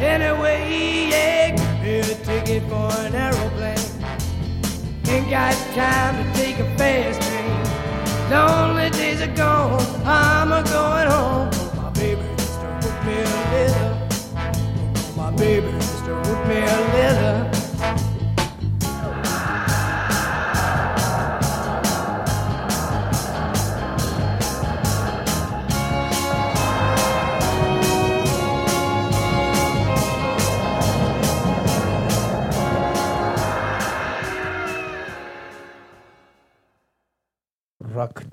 [0.00, 3.76] Anyway, yeah, me a ticket for an aeroplane.
[5.08, 8.30] Ain't got time to take a fast train.
[8.30, 11.50] Lonely days are gone, I'm a going home.
[11.82, 13.94] My baby just wrote me a letter.
[15.16, 17.57] My baby just wrote me a little.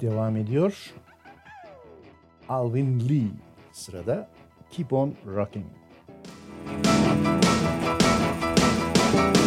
[0.05, 0.93] Devam ediyor.
[2.49, 3.31] Alvin Lee
[3.71, 4.29] sırada.
[4.71, 5.65] Keep on Rocking.
[9.15, 9.44] Still,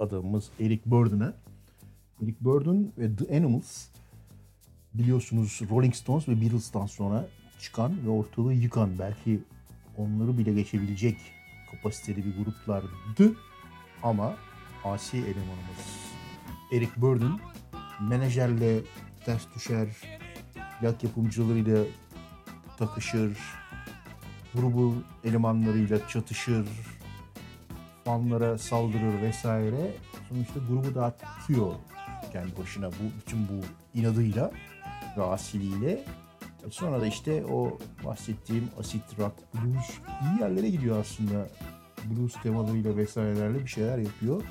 [0.00, 1.34] adamımız Eric Burdon'a.
[2.22, 3.88] Eric Burdon ve The Animals
[4.94, 7.28] biliyorsunuz Rolling Stones ve Beatles'tan sonra
[7.60, 9.40] çıkan ve ortalığı yıkan belki
[9.96, 11.16] onları bile geçebilecek
[11.70, 13.36] kapasiteli bir gruplardı.
[14.02, 14.36] Ama
[14.84, 16.08] asi elemanımız
[16.72, 17.40] Eric Burdon
[18.00, 18.80] menajerle
[19.24, 19.88] ters düşer,
[20.80, 21.84] plak yapımcılarıyla
[22.78, 23.38] takışır,
[24.54, 24.94] grubu
[25.24, 26.66] elemanlarıyla çatışır,
[28.08, 29.92] Osmanlılara saldırır vesaire.
[30.28, 31.72] Sonuçta grubu da atıyor
[32.32, 33.64] kendi başına bu bütün bu
[33.94, 34.50] inadıyla
[35.16, 36.04] ve asiliyle.
[36.70, 39.90] Sonra da işte o bahsettiğim asit rock blues
[40.22, 41.48] iyi yerlere gidiyor aslında.
[42.04, 44.42] Blues temalarıyla vesairelerle bir şeyler yapıyor.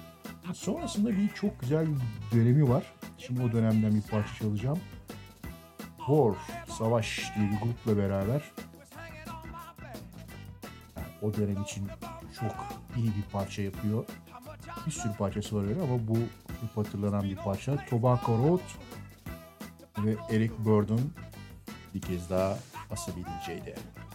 [0.53, 1.87] Sonrasında bir çok güzel
[2.33, 2.83] dönemi var.
[3.17, 4.79] Şimdi o dönemden bir parça çalacağım.
[5.97, 6.33] War,
[6.77, 8.41] Savaş diye bir grupla beraber
[11.21, 11.87] o dönem için
[12.39, 12.55] çok
[12.97, 14.05] iyi bir parça yapıyor.
[14.85, 16.17] Bir sürü parçası var öyle ama bu
[16.61, 17.85] hep hatırlanan bir parça.
[17.89, 18.61] Tobacco Road
[20.05, 21.01] ve Eric Burdon
[21.93, 22.59] bir kez daha
[22.91, 24.06] asabileceği değerli.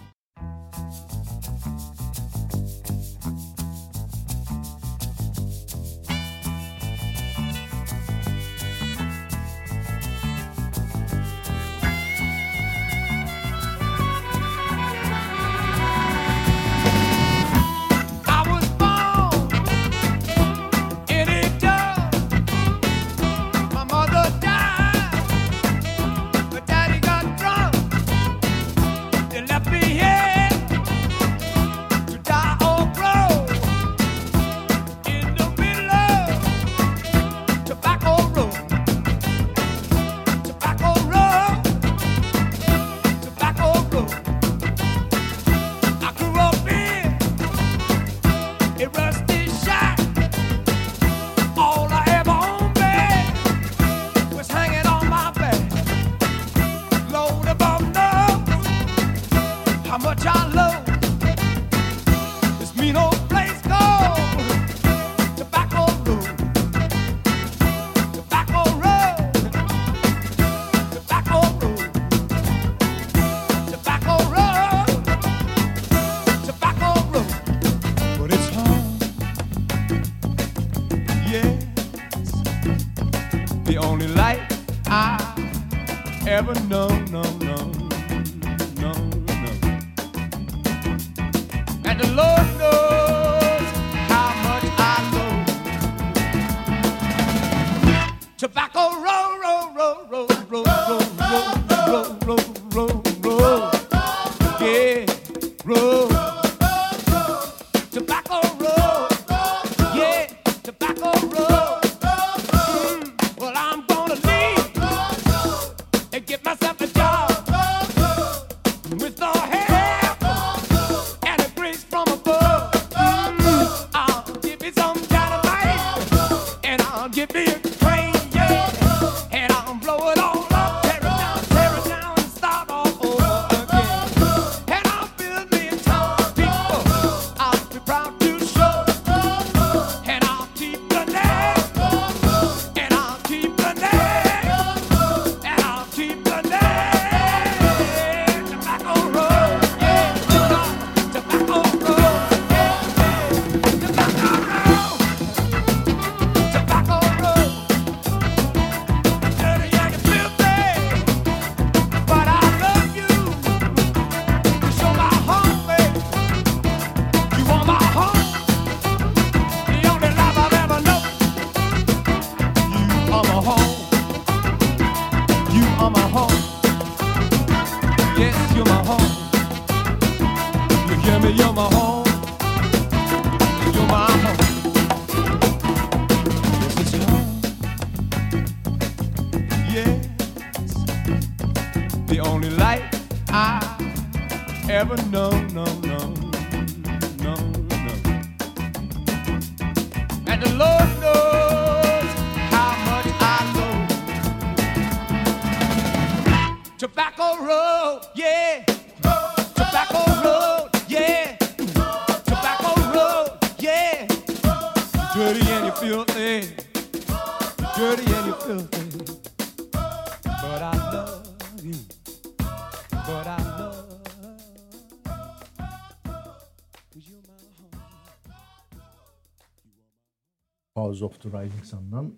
[230.93, 232.15] House of the Rising Sun'dan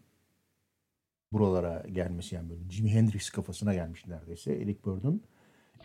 [1.33, 5.21] buralara gelmesi yani böyle Jimi Hendrix kafasına gelmiş neredeyse Eric Burdon.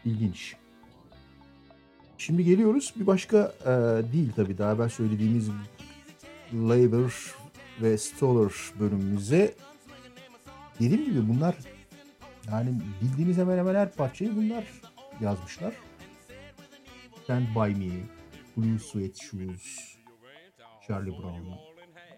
[0.06, 0.56] İlginç.
[2.18, 3.68] Şimdi geliyoruz bir başka e,
[4.14, 5.50] değil tabii daha evvel söylediğimiz
[6.54, 7.36] Labor
[7.82, 9.56] ve Stoller bölümümüze.
[10.80, 11.56] Dediğim gibi bunlar
[12.52, 14.66] yani bildiğiniz hemen hemen her parçayı bunlar
[15.22, 15.74] yazmışlar.
[17.24, 17.92] Stand By Me,
[18.58, 19.98] Blue Suede Shoes,
[20.88, 21.69] Charlie Brown,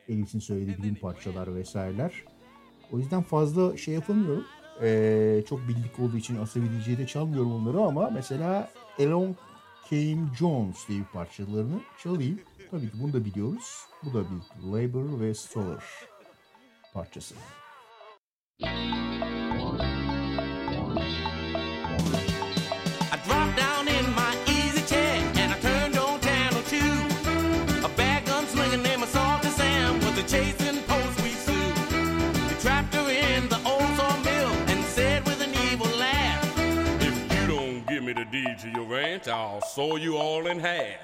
[0.10, 2.12] Elvis'in söylediği parçalar vesaireler.
[2.92, 4.46] O yüzden fazla şey yapamıyorum.
[4.82, 8.70] Ee, çok bildik olduğu için Asabi DJ'de çalmıyorum onları ama mesela
[9.00, 9.36] Along
[9.90, 12.40] Came Jones diye bir parçalarını çalayım.
[12.72, 13.86] Tabii ki bunu da biliyoruz.
[14.04, 15.84] Bu da bir Labor ve Stoller
[16.94, 17.36] parçası.
[18.64, 19.11] I
[38.44, 40.98] me to your ranch, I'll saw you all in half.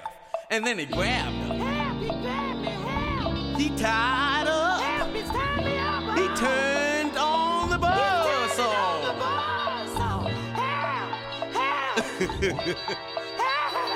[0.50, 1.54] and then he grabbed her.
[1.54, 3.60] Help, he grabbed me, help.
[3.60, 4.78] He tied her.
[4.82, 6.18] Help, he's tied me up.
[6.18, 9.00] He turned on the buzz saw.
[9.02, 10.24] the buzzsaw.
[10.24, 11.12] Oh, help,
[11.54, 11.92] help,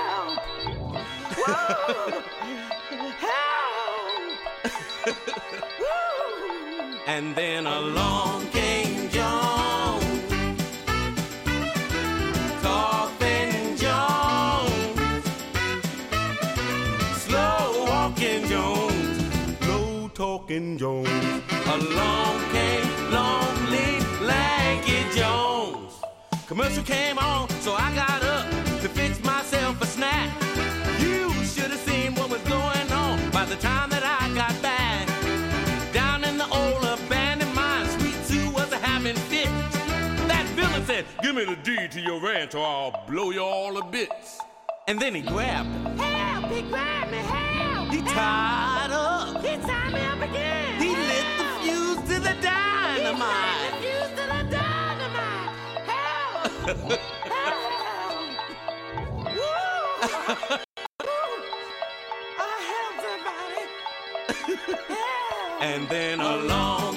[0.09, 0.43] help.
[5.79, 5.89] Woo.
[7.09, 8.52] And then along
[20.53, 21.09] Jones.
[21.67, 25.95] Along came lonely Lanky Jones.
[26.47, 28.47] Commercial came on, so I got up
[28.83, 30.31] to fix myself a snack.
[31.01, 35.09] You should have seen what was going on by the time that I got back.
[35.95, 39.49] Down in the old abandoned mine, Sweet Sue was having fits.
[40.29, 43.73] That villain said, Give me the deed to your ranch or I'll blow you all
[43.81, 44.39] to bits.
[44.93, 46.05] And then he grabbed her.
[46.05, 47.91] Help, he grabbed me, help.
[47.91, 49.43] He tied up.
[49.43, 50.83] He tied me up again.
[50.83, 53.73] He lit the fuse to the dynamite.
[53.81, 55.49] He lit the fuse to the dynamite.
[55.89, 56.45] Help,
[57.33, 58.19] help.
[59.33, 61.17] Woo.
[62.39, 63.65] Oh, help somebody.
[64.89, 65.63] Help.
[65.63, 66.92] And then along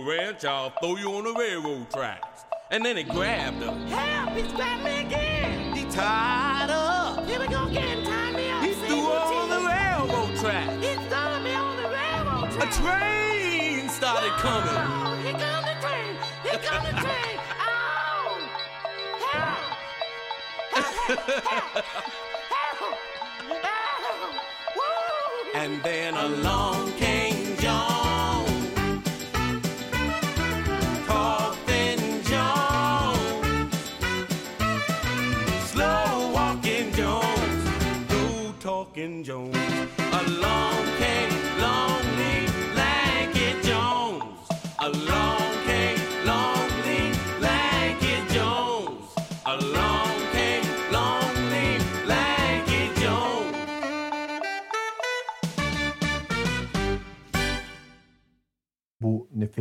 [0.00, 2.44] ranch, I'll throw you on the railroad tracks.
[2.70, 3.72] and then he grabbed her.
[3.88, 5.74] Help, he's grabbed me again.
[5.74, 7.26] He tied up.
[7.26, 8.62] Here we go again, tie me up.
[8.64, 10.70] He threw her on the railroad track.
[10.80, 15.09] He's throwing me on the railroad A train started coming.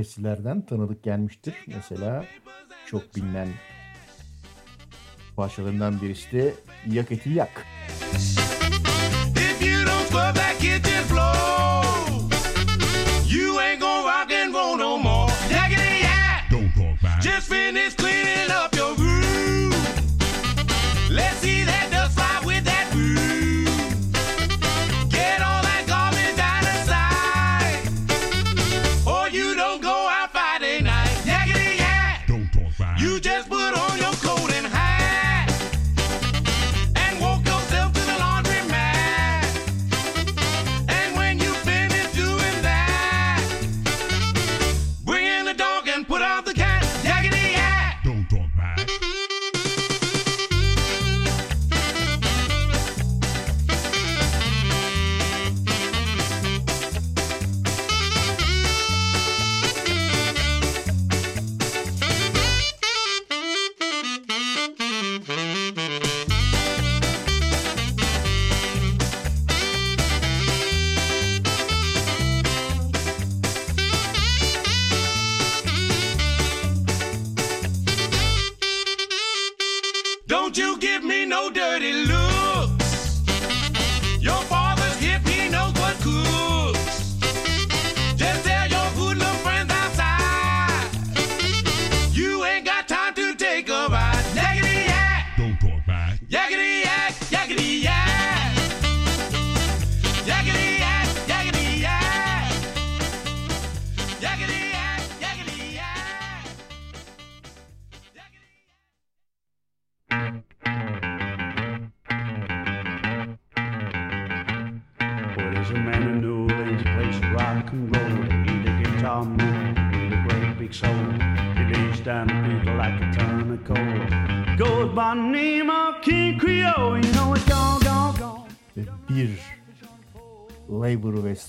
[0.10, 1.54] Bu nefeslerden tanıdık gelmiştir.
[1.68, 2.26] Mesela
[2.86, 3.48] çok bilinen
[5.36, 6.54] parçalarından birisi de
[6.88, 7.66] Yak Eti Yak.
[9.36, 11.69] If you don't scrub that kitchen floor, you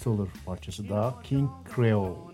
[0.00, 2.29] Stoller parçası daha King Creole.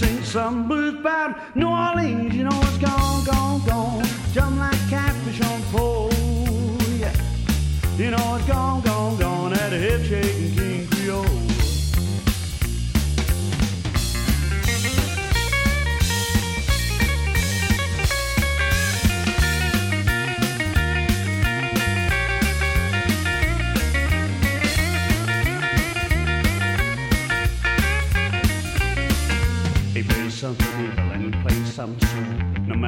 [0.00, 2.34] He sings some blues about New Orleans.
[2.34, 4.02] You know it's gone, gone, gone.
[4.32, 6.10] Jump like catfish on pole.
[6.96, 7.12] Yeah.
[7.98, 9.52] You know it's gone, gone, gone.
[9.52, 10.69] At a hip shaking King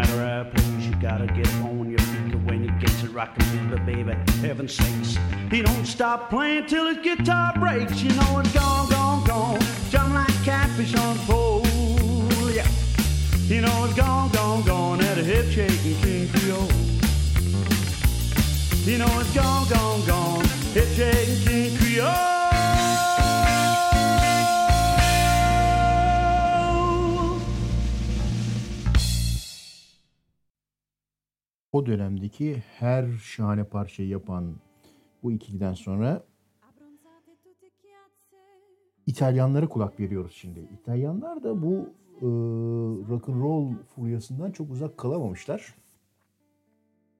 [0.03, 2.35] matter how plays, you gotta get on your feet.
[2.47, 4.15] when he gets it rockin' fever, baby,
[4.47, 5.17] heaven sakes.
[5.51, 8.03] He don't stop playing till his guitar breaks.
[8.03, 9.61] You know it's gone, gone, gone.
[9.91, 11.63] Jump like catfish on pole.
[12.51, 12.69] Yeah.
[13.47, 15.01] You know it's gone, gone, gone.
[15.01, 16.73] At a hip shaking King Creole.
[18.89, 20.45] You know it's gone, gone, gone.
[20.75, 22.32] Hip shaking King Creole.
[31.73, 34.57] O dönemdeki her şahane parçayı yapan
[35.23, 36.25] bu ikiliden sonra
[39.07, 40.61] İtalyanlara kulak veriyoruz şimdi.
[40.61, 41.75] İtalyanlar da bu
[42.21, 42.27] e,
[43.09, 45.75] rock and roll furyasından çok uzak kalamamışlar.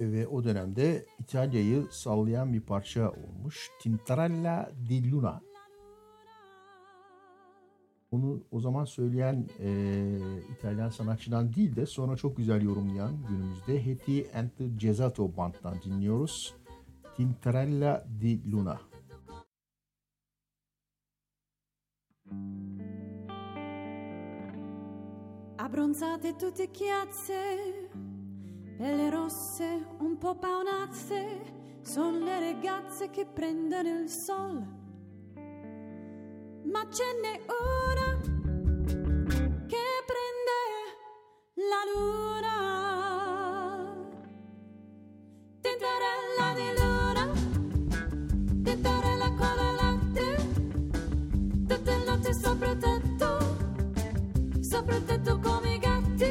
[0.01, 3.71] Ve o dönemde İtalya'yı sallayan bir parça olmuş.
[3.81, 5.52] Tintarella di Luna.
[8.13, 10.19] Onu o zaman söyleyen e,
[10.59, 16.55] İtalyan sanatçıdan değil de sonra çok güzel yorumlayan günümüzde Hetty and the Gezato Band'dan dinliyoruz.
[17.17, 18.81] Tintarella di Luna.
[25.59, 27.59] Abbronzate tutte chiazze,
[28.79, 31.41] pelle rosse, un po' paonazze,
[31.83, 34.82] sono le ragazze che prendono il sol.
[36.73, 38.19] Ma ce n'è una
[39.67, 40.61] che prende
[41.71, 42.57] la luna.
[45.61, 47.25] Tintarella di luna,
[48.63, 50.25] tintarella con la latte,
[51.69, 53.53] tutte le notti sopra tetto
[54.73, 56.25] sopra tetto come i gatti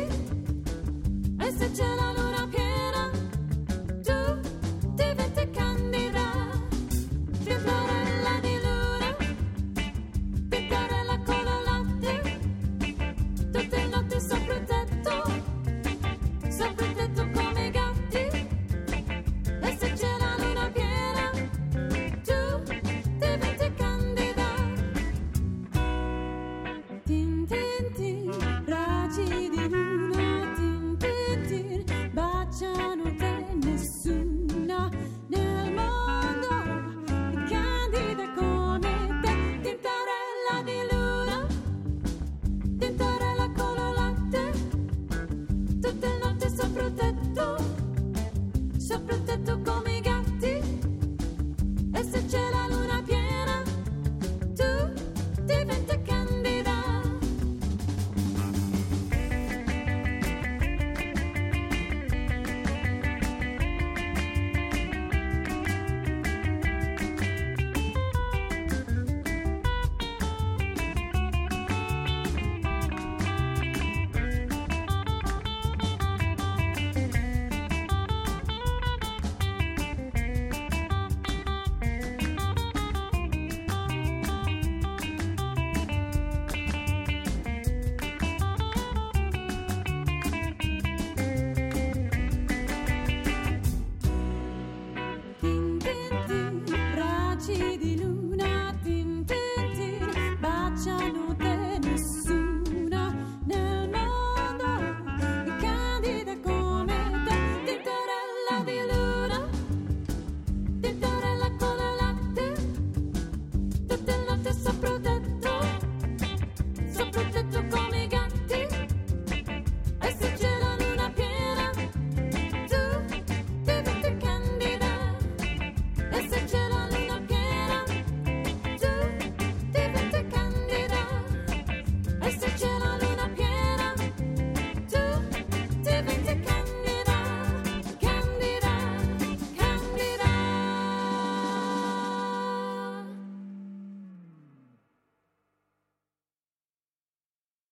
[1.37, 2.30] e se c'è la luna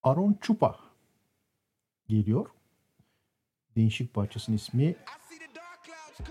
[0.09, 0.75] Aron Chupa
[2.07, 2.49] geliyor.
[3.75, 4.95] Değişik parçasının ismi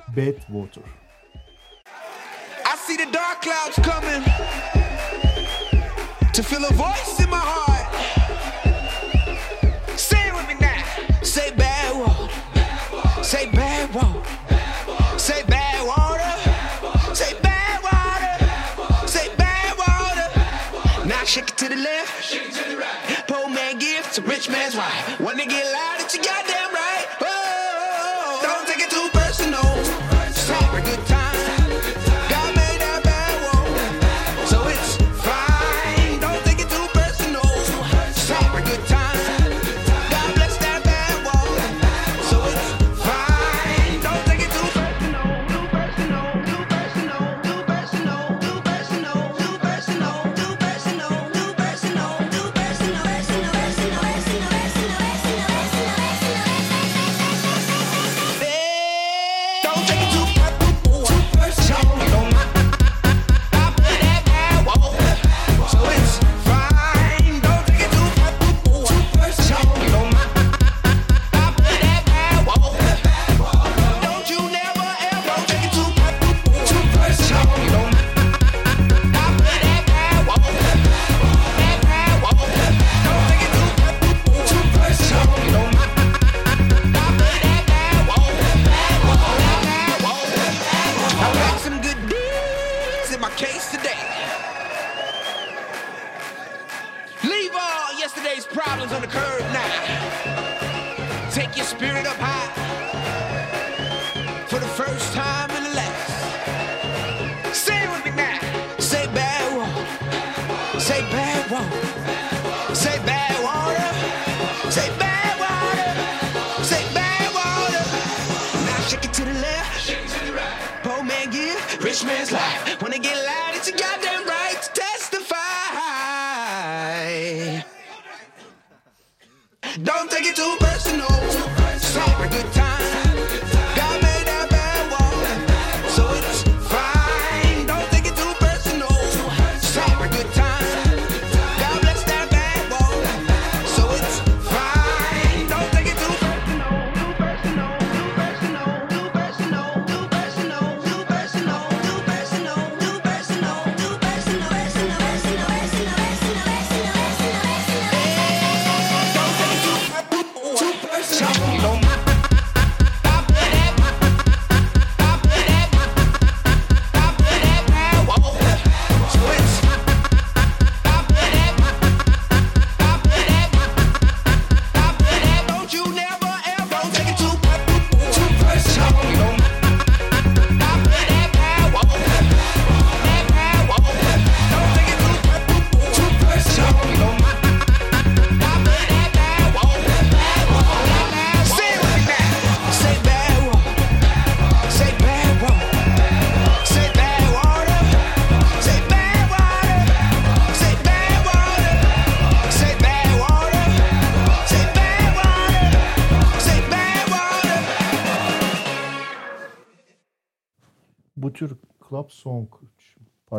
[0.09, 0.85] Bad Water.
[2.65, 4.25] I see the dark clouds coming
[6.33, 7.88] to fill a voice in my heart.
[24.51, 25.18] man's wife.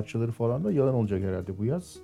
[0.09, 1.99] parçaları falan da yalan olacak herhalde bu yaz.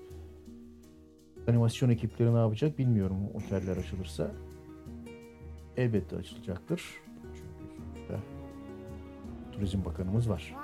[1.47, 4.31] Animasyon ekipleri ne yapacak bilmiyorum oteller açılırsa.
[5.77, 6.83] Elbette açılacaktır.
[7.35, 8.19] Çünkü sonuçta
[9.51, 10.55] Turizm Bakanımız var.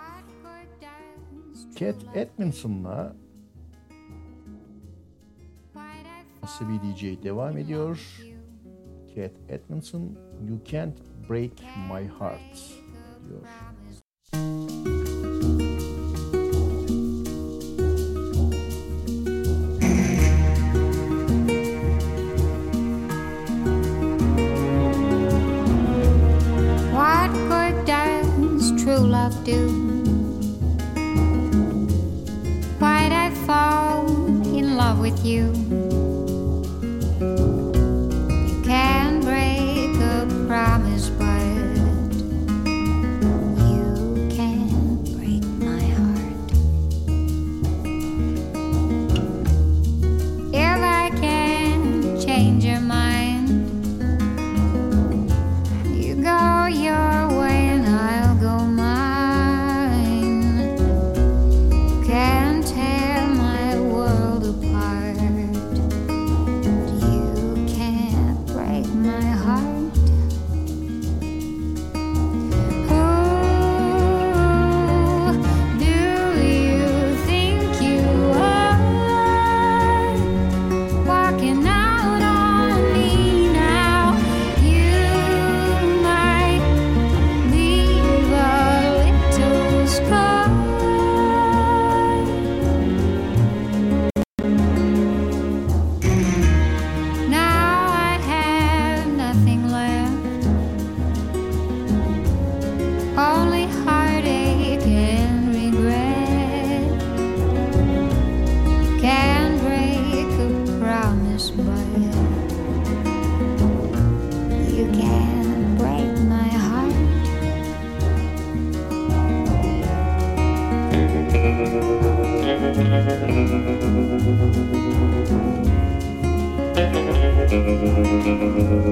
[1.76, 3.16] Cat Edmondson'la
[6.44, 8.22] Nasıl bir DJ devam ediyor.
[9.16, 10.18] Cat Edmondson,
[10.50, 10.98] You Can't
[11.30, 11.60] Break
[11.90, 12.82] My Heart
[13.28, 13.42] diyor.
[27.92, 29.68] does true love do?
[32.80, 34.08] Why'd I fall
[34.56, 35.52] in love with you?
[38.48, 41.21] You can't break a promise.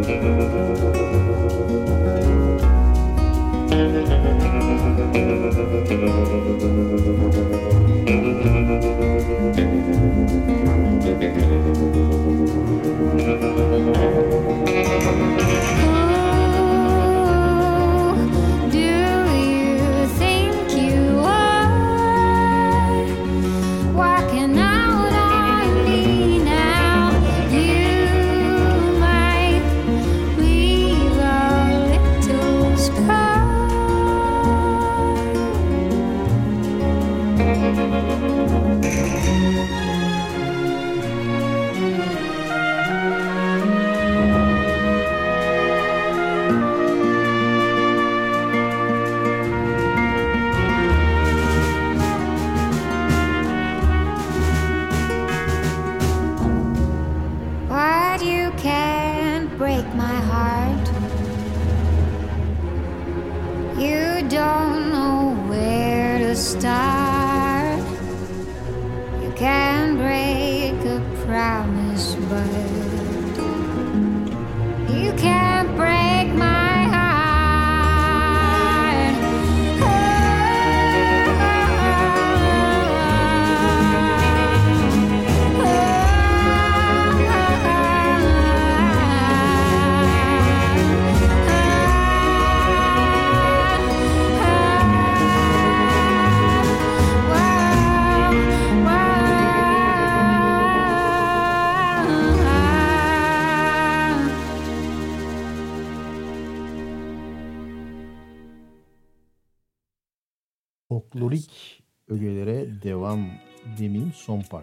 [0.10, 0.24] Thank
[5.92, 6.39] you.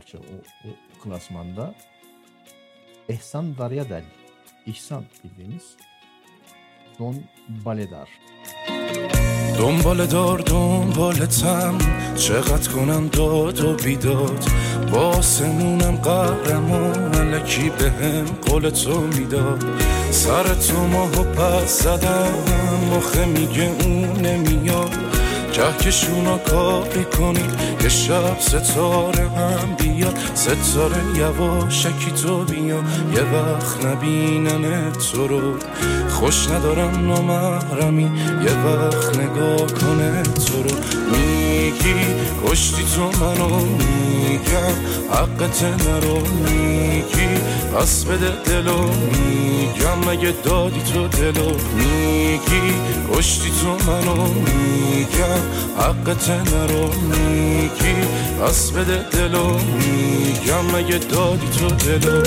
[0.07, 1.74] Parça o, o klasmanda.
[3.09, 4.05] Ehsan Daryadel,
[4.66, 5.77] İhsan bildiğiniz
[6.99, 7.16] Don
[7.49, 8.09] Baledar.
[9.59, 11.78] دنبال دار دنبالتم
[12.24, 14.43] چقدر کنم داد و بیداد
[14.93, 19.61] با آسمونم قهرمان علکی به هم قول تو می‌داد
[20.23, 22.35] سر تو ماهو پس زدم
[22.91, 25.15] مخه میگه اون نمیاد
[25.57, 32.81] کهکشونا کاری کنید یه شب ستاره هم بیاد ستاره یواشکی تو بیا.
[33.15, 35.55] یه وقت نبینن تو رو.
[36.09, 38.11] خوش ندارم نامحرمی.
[38.43, 40.77] یه وقت نگاه کنه تو رو.
[41.12, 41.95] میگی
[42.47, 43.66] کشتی تو منو
[44.36, 44.74] میگم
[45.10, 47.28] حقت نرو میگی.
[47.74, 52.74] پس بده دلو میگم مگه دادی تو دلو میگی؟
[53.12, 55.42] کشتی تو منو میگم
[55.78, 57.94] حقت نرو میگی.
[58.42, 62.22] پس بده دلو میگم مگه دادی تو دلو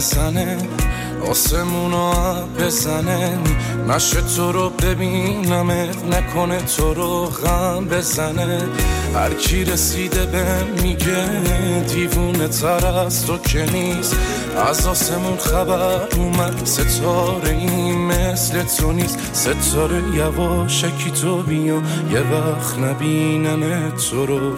[0.00, 0.87] sunny.
[1.18, 3.38] بزنه آسمون آب بزنه
[3.88, 8.62] نشه تو رو ببینمت نکنه تو رو غم بزنه.
[9.14, 11.24] هر کی رسیده به میگه
[11.88, 14.16] دیوونه تر از تو که نیست.
[14.70, 19.18] از آسمون خبر اومد ستاره این مثل تو نیست.
[19.32, 21.82] ستاره یواشکی تو بیا
[22.12, 24.56] یه وقت نبینن تو رو.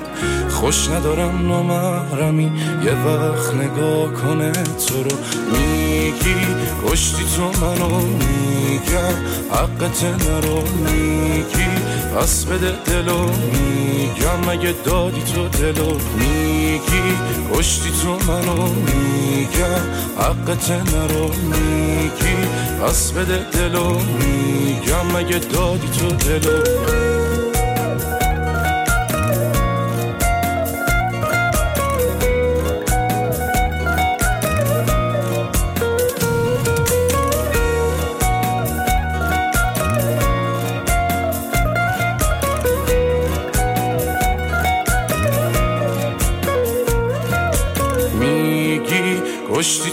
[0.50, 2.52] خوش ندارم نامحرمی
[2.84, 5.16] یه وقت نگاه کنه تو رو.
[5.52, 6.49] میگی
[6.86, 9.16] کشتی تو منو میگم
[9.52, 11.70] حقت نرو میگی.
[12.16, 14.50] پس بده دلو میگم.
[14.50, 17.16] مگه دادی تو دلو میگی.
[17.54, 19.82] کشتی تو منو میگم
[20.18, 22.36] حقت نرو میگی.
[22.82, 25.16] پس بده دلو میگم.
[25.16, 27.29] مگه دادی تو دلو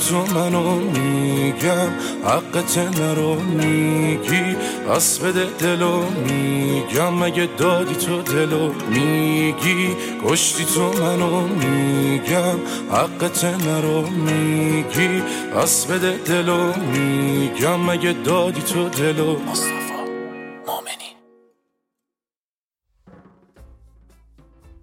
[0.09, 1.89] تو منو میگم
[2.23, 4.55] حقت نرو میگی
[4.89, 12.57] پس بده دلو میگم مگه دادی تو دلو میگی کشتی تو منو میگم
[12.91, 15.21] حقت نرو میگی
[15.55, 19.37] پس بده دلو میگم مگه دادی تو دلو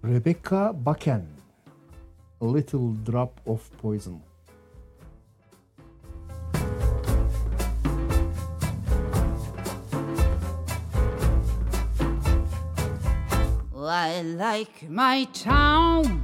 [0.05, 1.23] Rebecca Bakken.
[2.41, 4.21] A Little Drop of Poison.
[13.87, 16.23] I like my town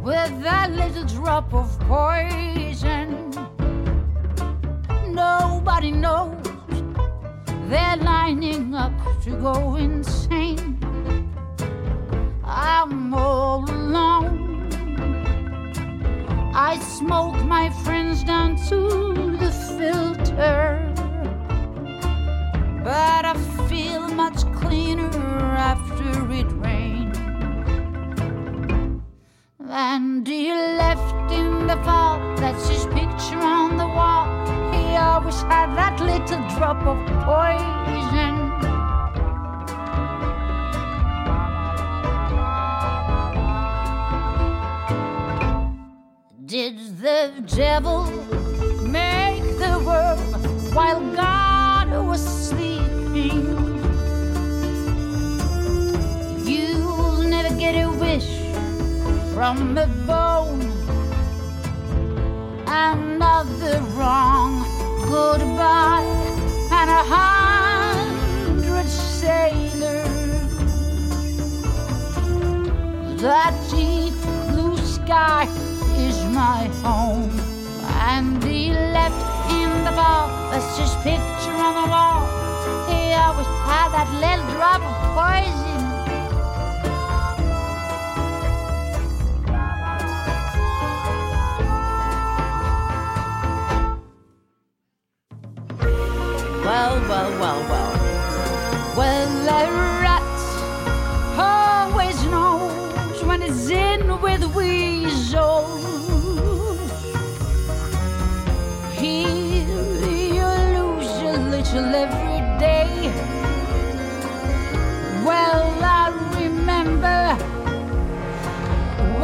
[0.00, 3.30] with that little drop of poison.
[5.08, 6.40] Nobody knows
[7.68, 8.92] they're lining up
[9.24, 10.78] to go insane.
[12.44, 14.70] I'm all alone.
[16.54, 20.87] I smoke my friends down to the filter.
[22.88, 23.34] But I
[23.68, 25.10] feel much cleaner
[25.70, 27.18] after it rained.
[29.68, 34.26] And he left in the fall, that's his picture on the wall.
[34.72, 36.98] He always had that little drop of
[37.28, 38.36] poison.
[46.46, 48.04] Did the devil
[48.80, 52.48] make the world while God was
[56.44, 58.28] You'll never get a wish
[59.34, 60.70] from a bone.
[62.68, 64.62] Another wrong
[65.08, 66.06] goodbye
[66.70, 70.08] and a hundred sailors.
[73.20, 74.14] That deep
[74.48, 75.48] blue sky
[75.96, 77.32] is my home.
[78.10, 80.28] And he left in the fall.
[80.52, 82.47] That's his picture on the wall.
[83.68, 85.78] Had that little drop of poison.
[96.64, 97.92] Well, well, well, well.
[98.96, 99.97] Well, a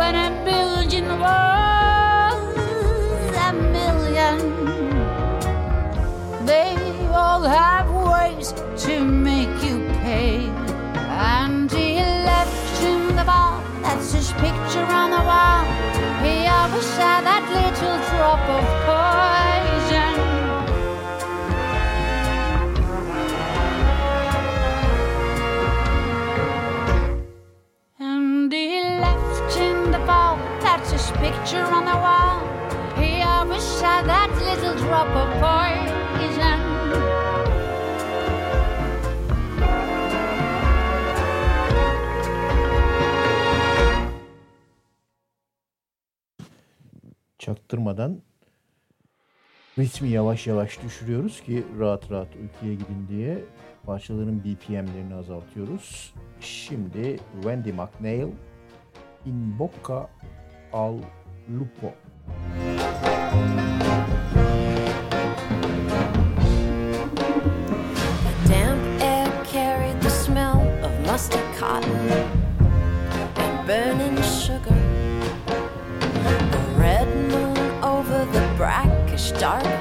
[0.04, 2.44] when a million was
[3.48, 4.38] a million.
[6.44, 6.76] They
[7.20, 8.48] all have ways
[8.84, 10.36] to make you pay.
[11.38, 11.88] And he
[12.30, 15.64] left in the bar, that's his picture on the wall.
[16.24, 20.23] He always had that little drop of poison.
[31.20, 32.40] Picture on the wall.
[32.96, 36.74] He always had that little drop of poison.
[47.38, 48.22] Çaktırmadan
[49.78, 53.44] ritmi yavaş yavaş düşürüyoruz ki rahat rahat uykuya gidin diye
[53.86, 56.14] parçaların BPM'lerini azaltıyoruz.
[56.40, 58.28] Şimdi Wendy McNeil
[59.26, 60.08] In Bocca
[60.74, 61.00] al
[61.48, 61.94] Lupo.
[68.48, 72.10] Damp air carried the smell of musty cotton
[73.36, 74.74] and burning sugar.
[76.50, 79.73] The red moon over the brackish dark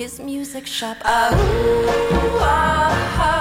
[0.00, 0.96] his music shop.
[1.04, 3.40] Ah, ooh, ah, ah.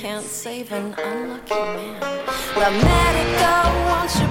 [0.00, 2.00] Can't save an unlucky man.
[2.56, 3.52] L'America,
[3.84, 4.29] won't you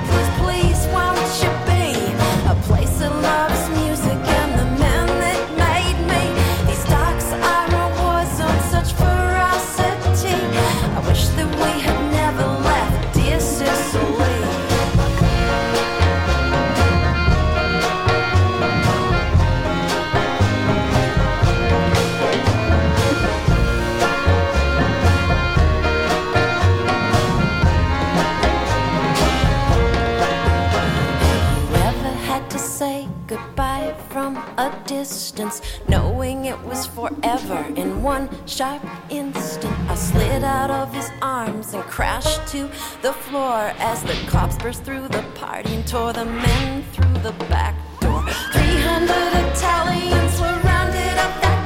[37.21, 39.75] forever in one sharp instant.
[39.89, 42.69] I slid out of his arms and crashed to
[43.01, 47.33] the floor as the cops burst through the party and tore the men through the
[47.45, 48.23] back door.
[48.53, 49.09] 300
[49.51, 51.58] Italians were rounded up that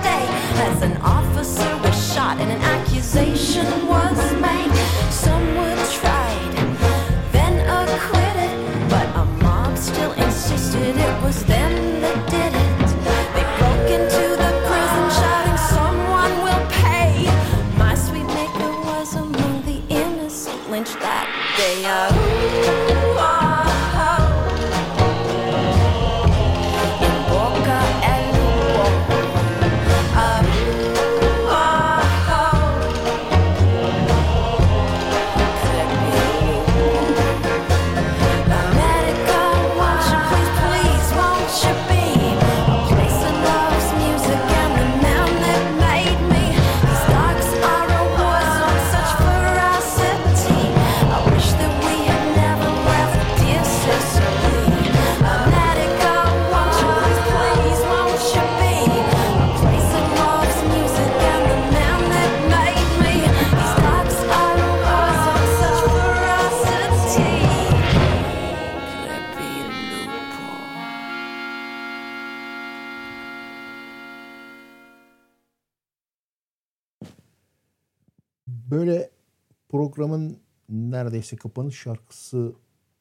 [81.22, 82.54] neredeyse kapanış şarkısı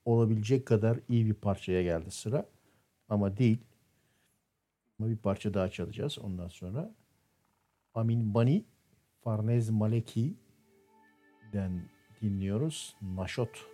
[0.05, 2.45] olabilecek kadar iyi bir parçaya geldi sıra.
[3.09, 3.57] Ama değil.
[4.99, 6.95] Ama bir parça daha çalacağız ondan sonra.
[7.93, 8.65] Amin Bani,
[9.23, 10.37] Farnez Maleki'den
[12.21, 12.95] dinliyoruz.
[13.01, 13.67] Naşot.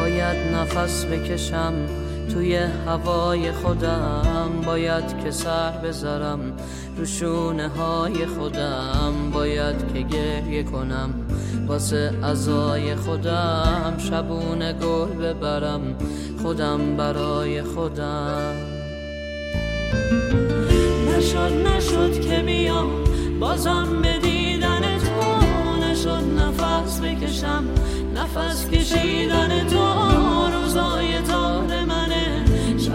[0.00, 1.74] باید نفس بکشم
[2.33, 2.55] توی
[2.87, 6.39] هوای خودم باید که سر بذارم
[6.97, 11.13] رو شونه های خودم باید که گریه کنم.
[11.67, 15.81] واسه ازای خودم شبونه گل ببرم
[16.41, 18.53] خودم برای خودم.
[21.17, 22.89] نشد نشد که بیام
[23.39, 25.45] بازم به دیدن تو
[25.85, 27.63] نشد نفس بکشم.
[28.15, 29.85] نفس کشیدن تو
[30.53, 31.94] روزای تار منه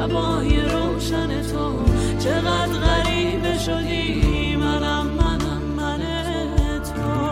[0.01, 1.85] شبای روشن تو.
[2.19, 6.01] چقدر غریبه شدی منم منم من
[6.83, 7.31] تو.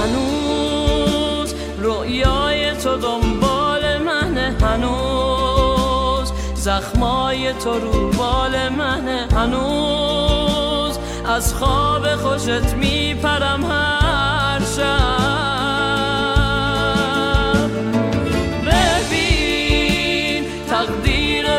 [0.00, 9.28] هنوز رویای تو دنبال منه هنوز زخمای تو رو بال منه.
[9.34, 15.25] هنوز از خواب خوشت میپرم هر شب.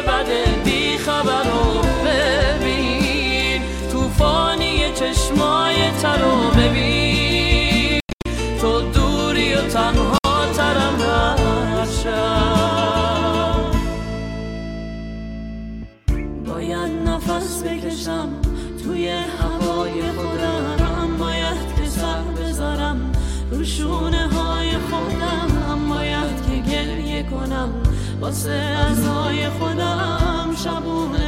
[0.02, 0.28] بد
[0.98, 3.62] خبر رو ببین.
[3.92, 8.00] توفانی چشمای تر رو ببین.
[8.62, 10.17] تو دوری و تنها
[28.28, 31.27] واسه ازای خودم شبونه.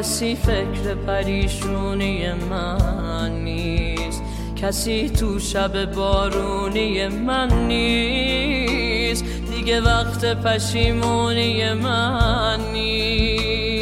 [0.00, 4.22] کسی فکر پریشونی من نیست.
[4.56, 9.24] کسی تو شب بارونی من نیست.
[9.50, 13.80] دیگه وقت پشیمونی من نیست.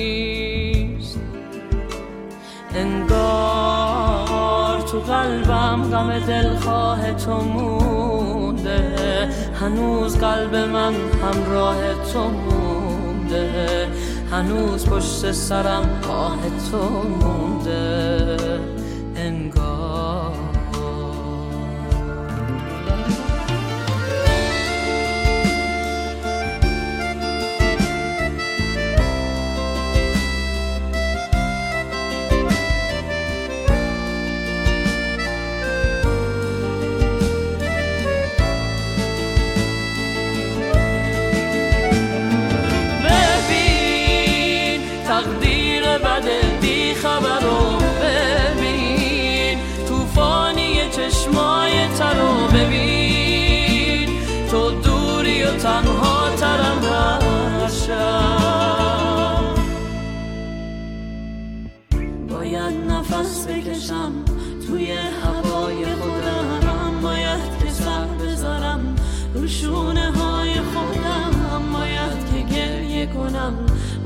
[2.75, 4.01] انگار
[4.81, 9.29] تو قلبم غم دلخواه تو مونده.
[9.61, 13.78] هنوز قلب من همراه تو مونده.
[14.33, 16.39] هنوز پشت سرم آه
[16.71, 18.48] تو مونده.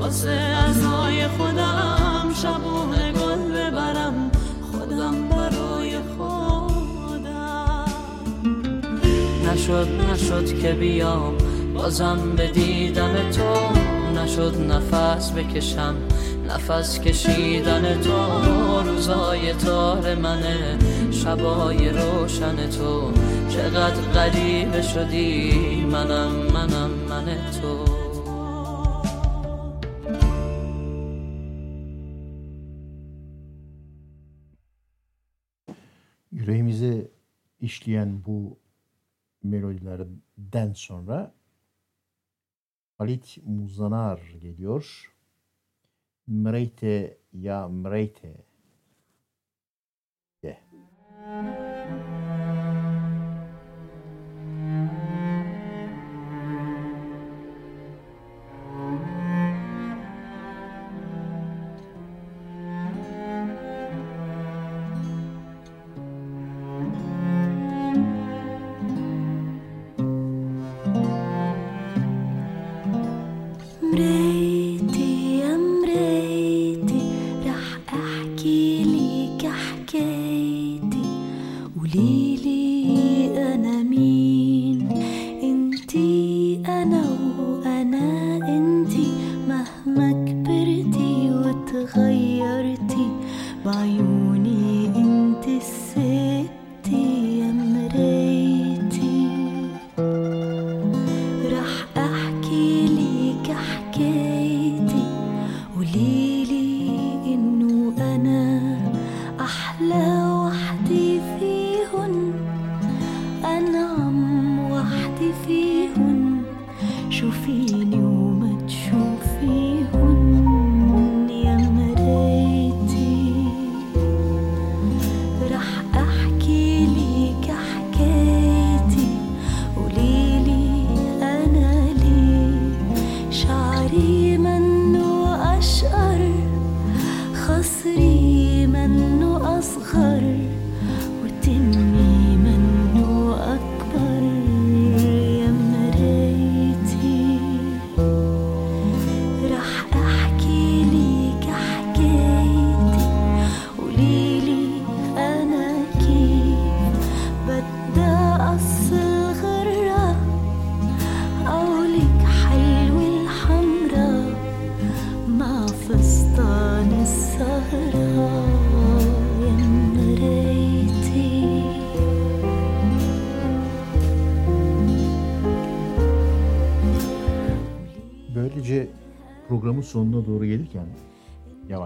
[0.03, 0.29] واسه
[0.69, 4.31] ازای خودم شبونه گل ببرم.
[4.71, 7.85] خودم برای خودم.
[9.51, 11.33] نشد نشد که بیام.
[11.73, 13.79] بازم به دیدن تو
[14.19, 15.95] نشد نفس بکشم.
[16.49, 18.11] نفس کشیدن تو
[18.85, 20.77] روزای تار منه.
[21.11, 23.11] شبای روشن تو.
[23.49, 25.51] چقدر غریبه شدی؟
[25.91, 27.25] منم منم من
[27.61, 27.92] تو.
[38.03, 38.59] İşleyen bu
[39.43, 41.33] melodilerden sonra
[42.97, 45.13] Halit Muzanar geliyor.
[46.27, 48.45] Mreyte ya Mreyte
[50.43, 50.59] de.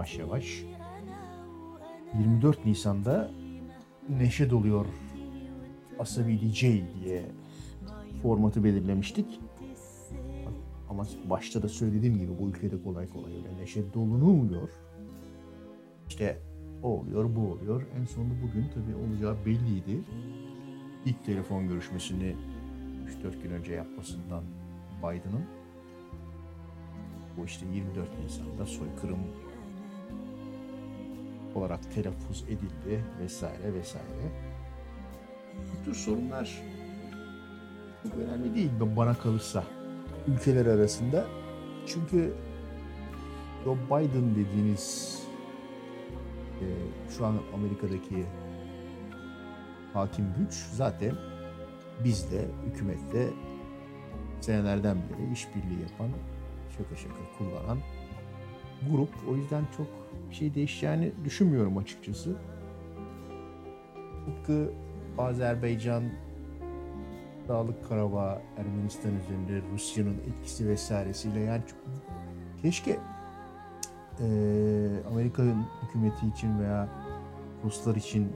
[0.08, 0.64] Yavaş yavaş
[2.18, 3.30] 24 Nisan'da
[4.08, 4.86] Neşe Doluyor
[5.98, 7.26] Asabi DJ diye
[8.22, 9.40] formatı belirlemiştik.
[10.90, 14.68] Ama başta da söylediğim gibi bu ülkede kolay kolay öyle neşe dolunulmuyor.
[16.08, 16.38] İşte
[16.82, 17.82] o oluyor, bu oluyor.
[18.00, 20.00] En sonunda bugün tabii olacağı belliydi.
[21.04, 22.36] İlk telefon görüşmesini
[23.24, 24.44] 3-4 gün önce yapmasından
[24.98, 25.44] Biden'ın
[27.36, 29.18] Bu işte 24 Nisan'da soykırım
[31.56, 34.32] olarak telaffuz edildi vesaire vesaire.
[35.56, 36.62] Bu tür sorunlar
[38.02, 39.64] çok önemli değil bana kalırsa
[40.28, 41.26] ülkeler arasında.
[41.86, 42.34] Çünkü
[43.64, 45.18] Joe Biden dediğiniz
[46.60, 46.66] e,
[47.10, 48.26] şu an Amerika'daki
[49.92, 51.14] hakim güç zaten
[52.04, 53.30] bizde, hükümette
[54.40, 56.08] senelerden beri işbirliği yapan,
[56.76, 57.78] şaka şaka kullanan
[58.90, 59.08] grup.
[59.30, 59.86] O yüzden çok
[60.30, 62.36] bir şey değişeceğini düşünmüyorum açıkçası.
[64.26, 64.72] Tıpkı
[65.18, 66.04] Azerbaycan,
[67.48, 71.62] Dağlık Karabağ, Ermenistan üzerinde Rusya'nın etkisi vesairesiyle yani
[72.62, 72.98] keşke eee
[75.12, 76.88] Amerika'nın hükümeti için veya
[77.64, 78.32] Ruslar için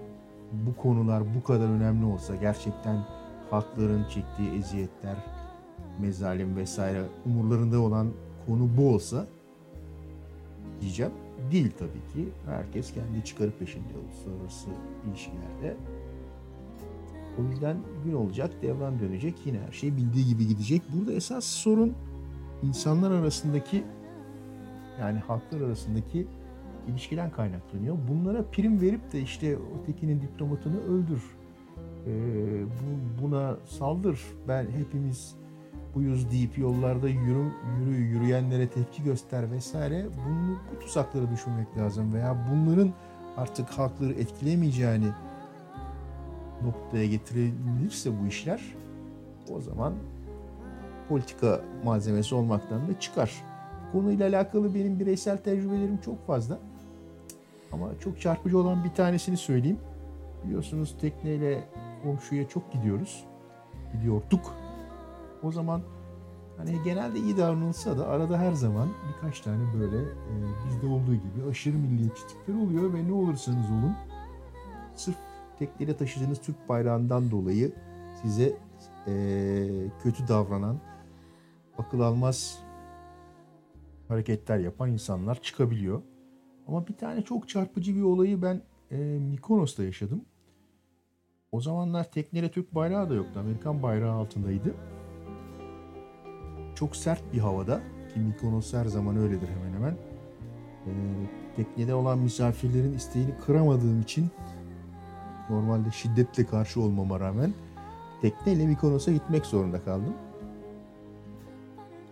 [0.52, 3.05] bu konular bu kadar önemli olsa gerçekten
[3.51, 5.16] halkların çektiği eziyetler,
[6.01, 8.09] mezalim vesaire umurlarında olan
[8.47, 9.27] konu bu olsa
[10.81, 11.12] diyeceğim.
[11.51, 12.28] Değil tabii ki.
[12.47, 14.69] Herkes kendi çıkarı peşinde uluslararası
[15.09, 15.77] ilişkilerde.
[17.39, 19.35] O yüzden gün olacak, devran dönecek.
[19.44, 20.82] Yine her şey bildiği gibi gidecek.
[20.93, 21.94] Burada esas sorun
[22.62, 23.85] insanlar arasındaki
[25.01, 26.27] yani halklar arasındaki
[26.89, 27.97] ilişkiden kaynaklanıyor.
[28.09, 31.23] Bunlara prim verip de işte ötekinin diplomatını öldür.
[32.06, 34.20] Ee, bu, buna saldır.
[34.48, 35.35] Ben hepimiz
[35.94, 40.06] buyuz deyip yollarda yürü, yürü yürüyenlere tepki göster vesaire.
[40.27, 42.93] Bunu, bu tuzakları düşünmek lazım veya bunların
[43.36, 45.09] artık halkları etkilemeyeceğini
[46.62, 48.60] noktaya getirilirse bu işler
[49.51, 49.94] o zaman
[51.09, 53.32] politika malzemesi olmaktan da çıkar.
[53.93, 56.59] Konuyla alakalı benim bireysel tecrübelerim çok fazla.
[57.73, 59.78] Ama çok çarpıcı olan bir tanesini söyleyeyim.
[60.44, 61.64] Biliyorsunuz tekneyle
[62.02, 63.24] komşuya çok gidiyoruz.
[63.93, 64.61] Gidiyorduk.
[65.43, 65.82] O zaman
[66.56, 70.32] hani genelde iyi davranılsa da arada her zaman birkaç tane böyle e,
[70.69, 73.97] bizde olduğu gibi aşırı milliyetçilikler oluyor ve ne olursanız olun
[74.97, 75.16] sırf
[75.59, 77.73] tekneyle taşıdığınız Türk bayrağından dolayı
[78.23, 78.56] size
[79.06, 79.14] e,
[80.02, 80.81] kötü davranan,
[81.78, 82.59] akıl almaz
[84.09, 86.02] hareketler yapan insanlar çıkabiliyor.
[86.69, 90.24] Ama bir tane çok çarpıcı bir olayı ben e, Mykonos'ta yaşadım.
[91.52, 93.40] O zamanlar tekneyle Türk bayrağı da yoktu.
[93.40, 94.74] Amerikan bayrağı altındaydı.
[96.82, 97.80] Çok sert bir havada
[98.14, 99.92] ki Mykonos her zaman öyledir hemen hemen.
[100.86, 100.90] E,
[101.56, 104.30] teknede olan misafirlerin isteğini kıramadığım için
[105.50, 107.54] normalde şiddetle karşı olmama rağmen
[108.22, 110.14] tekneyle Mykonos'a gitmek zorunda kaldım.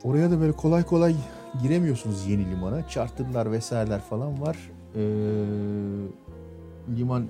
[0.04, 1.16] Oraya da böyle kolay kolay
[1.62, 2.88] giremiyorsunuz yeni limana.
[2.88, 4.56] Charterlar vesaireler falan var.
[4.94, 5.00] Ee,
[6.96, 7.26] liman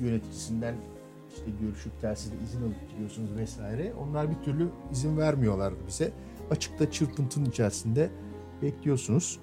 [0.00, 0.74] yöneticisinden
[1.34, 3.92] işte görüşüp telsizle izin alıp gidiyorsunuz vesaire.
[3.94, 6.12] Onlar bir türlü izin vermiyorlardı bize.
[6.50, 8.10] Açıkta çırpıntının içerisinde
[8.62, 9.40] bekliyorsunuz.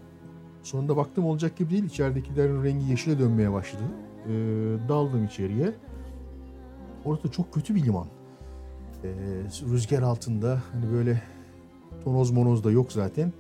[0.64, 1.84] Sonunda baktım olacak gibi değil.
[1.84, 3.84] İçeridekilerin rengi yeşile dönmeye başladı.
[4.26, 4.30] Ee,
[4.90, 5.74] daldım içeriye.
[7.06, 8.08] Orada çok kötü bir liman.
[9.04, 9.10] Ee,
[9.72, 11.22] rüzgar altında hani böyle
[12.04, 13.34] tonoz monoz da yok zaten.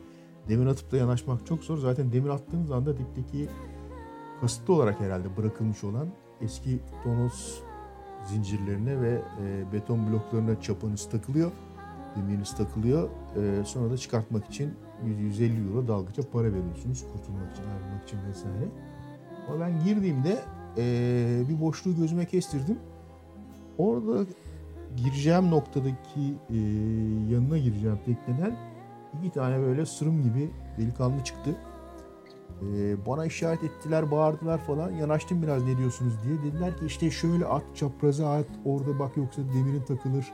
[0.50, 1.78] Demir atıp da yanaşmak çok zor.
[1.78, 3.50] Zaten demir attığınız anda dipteki
[4.42, 6.08] kasıtlı olarak herhalde bırakılmış olan
[6.42, 7.64] eski tonoz
[8.26, 11.52] zincirlerine ve e, beton bloklarına çapanız takılıyor.
[12.16, 13.10] Demiriniz takılıyor.
[13.36, 14.74] E, sonra da çıkartmak için
[15.06, 17.04] 100-150 euro dalgıca para veriyorsunuz.
[17.14, 18.68] Kurtulmak için, ayrılmak için vesaire.
[19.48, 20.40] Ama ben girdiğimde
[20.78, 22.80] e, bir boşluğu gözüme kestirdim.
[23.78, 24.26] Orada
[24.98, 26.58] gireceğim noktadaki e,
[27.34, 28.58] yanına gireceğim tekneden
[29.20, 31.56] iki tane böyle sırım gibi delikanlı çıktı.
[32.62, 34.92] E, bana işaret ettiler, bağırdılar falan.
[34.92, 36.52] Yanaştım biraz ne diyorsunuz diye.
[36.52, 40.26] Dediler ki işte şöyle at, çapraza at, orada bak yoksa demirin takılır.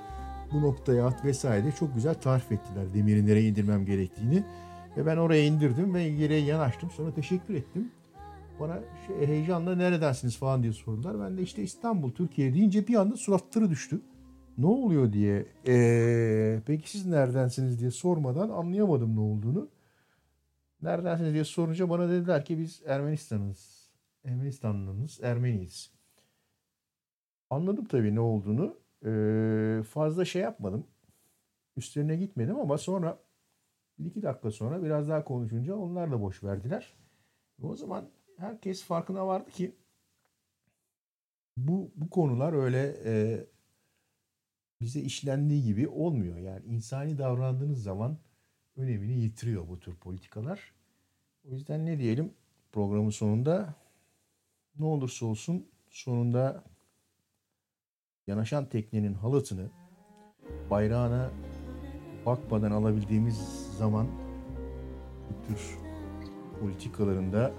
[0.54, 1.72] Bu noktaya at vesaire.
[1.80, 4.44] Çok güzel tarif ettiler demiri nereye indirmem gerektiğini.
[4.98, 6.90] Ve ben oraya indirdim ve yere yanaştım.
[6.90, 7.92] Sonra teşekkür ettim.
[8.60, 11.20] Bana şey, heyecanla neredensiniz falan diye sordular.
[11.20, 14.02] Ben de işte İstanbul, Türkiye deyince bir anda suratları düştü
[14.58, 19.68] ne oluyor diye ee, peki siz neredensiniz diye sormadan anlayamadım ne olduğunu.
[20.82, 23.92] Neredensiniz diye sorunca bana dediler ki biz Ermenistan'ız.
[24.24, 25.92] Ermenistanlıyız, Ermeniyiz.
[27.50, 28.78] Anladım tabii ne olduğunu.
[29.06, 30.88] Ee, fazla şey yapmadım.
[31.78, 33.20] Üstlerine gitmedim ama sonra
[34.00, 36.94] bir iki dakika sonra biraz daha konuşunca onlar da boş verdiler.
[37.60, 39.76] Ve o zaman herkes farkına vardı ki
[41.58, 43.46] bu, bu konular öyle e,
[44.82, 46.38] bize işlendiği gibi olmuyor.
[46.38, 48.18] Yani insani davrandığınız zaman
[48.78, 50.74] önemini yitiriyor bu tür politikalar.
[51.48, 52.34] O yüzden ne diyelim
[52.72, 53.74] programın sonunda
[54.80, 56.64] ne olursa olsun sonunda
[58.28, 59.70] yanaşan teknenin halatını
[60.70, 61.32] bayrağına
[62.26, 64.08] bakmadan alabildiğimiz zaman
[65.30, 65.78] bu tür
[66.62, 67.54] politikalarında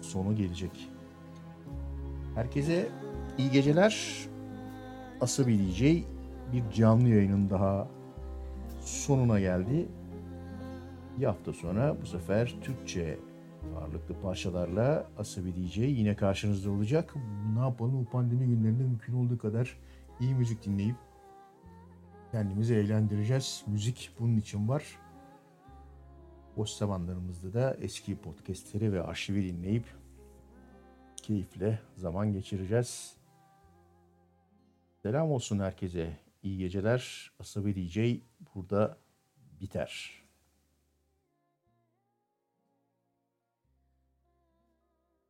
[0.00, 0.90] sonu gelecek.
[2.34, 2.88] Herkese
[3.38, 4.26] iyi geceler.
[5.20, 5.82] Asabi DJ
[6.52, 7.88] bir canlı yayının daha
[8.88, 9.88] sonuna geldi.
[11.18, 13.18] Bir hafta sonra bu sefer Türkçe
[13.76, 17.14] ağırlıklı parçalarla Asabi DJ yine karşınızda olacak.
[17.54, 19.78] Ne yapalım bu pandemi günlerinde mümkün olduğu kadar
[20.20, 20.96] iyi müzik dinleyip
[22.32, 23.64] kendimizi eğlendireceğiz.
[23.66, 24.84] Müzik bunun için var.
[26.56, 29.84] Boş zamanlarımızda da eski podcastleri ve arşivi dinleyip
[31.16, 33.16] keyifle zaman geçireceğiz.
[35.02, 36.27] Selam olsun herkese.
[36.42, 37.32] İyi geceler.
[37.38, 38.22] Asabi DJ
[38.54, 38.98] burada
[39.60, 40.22] biter.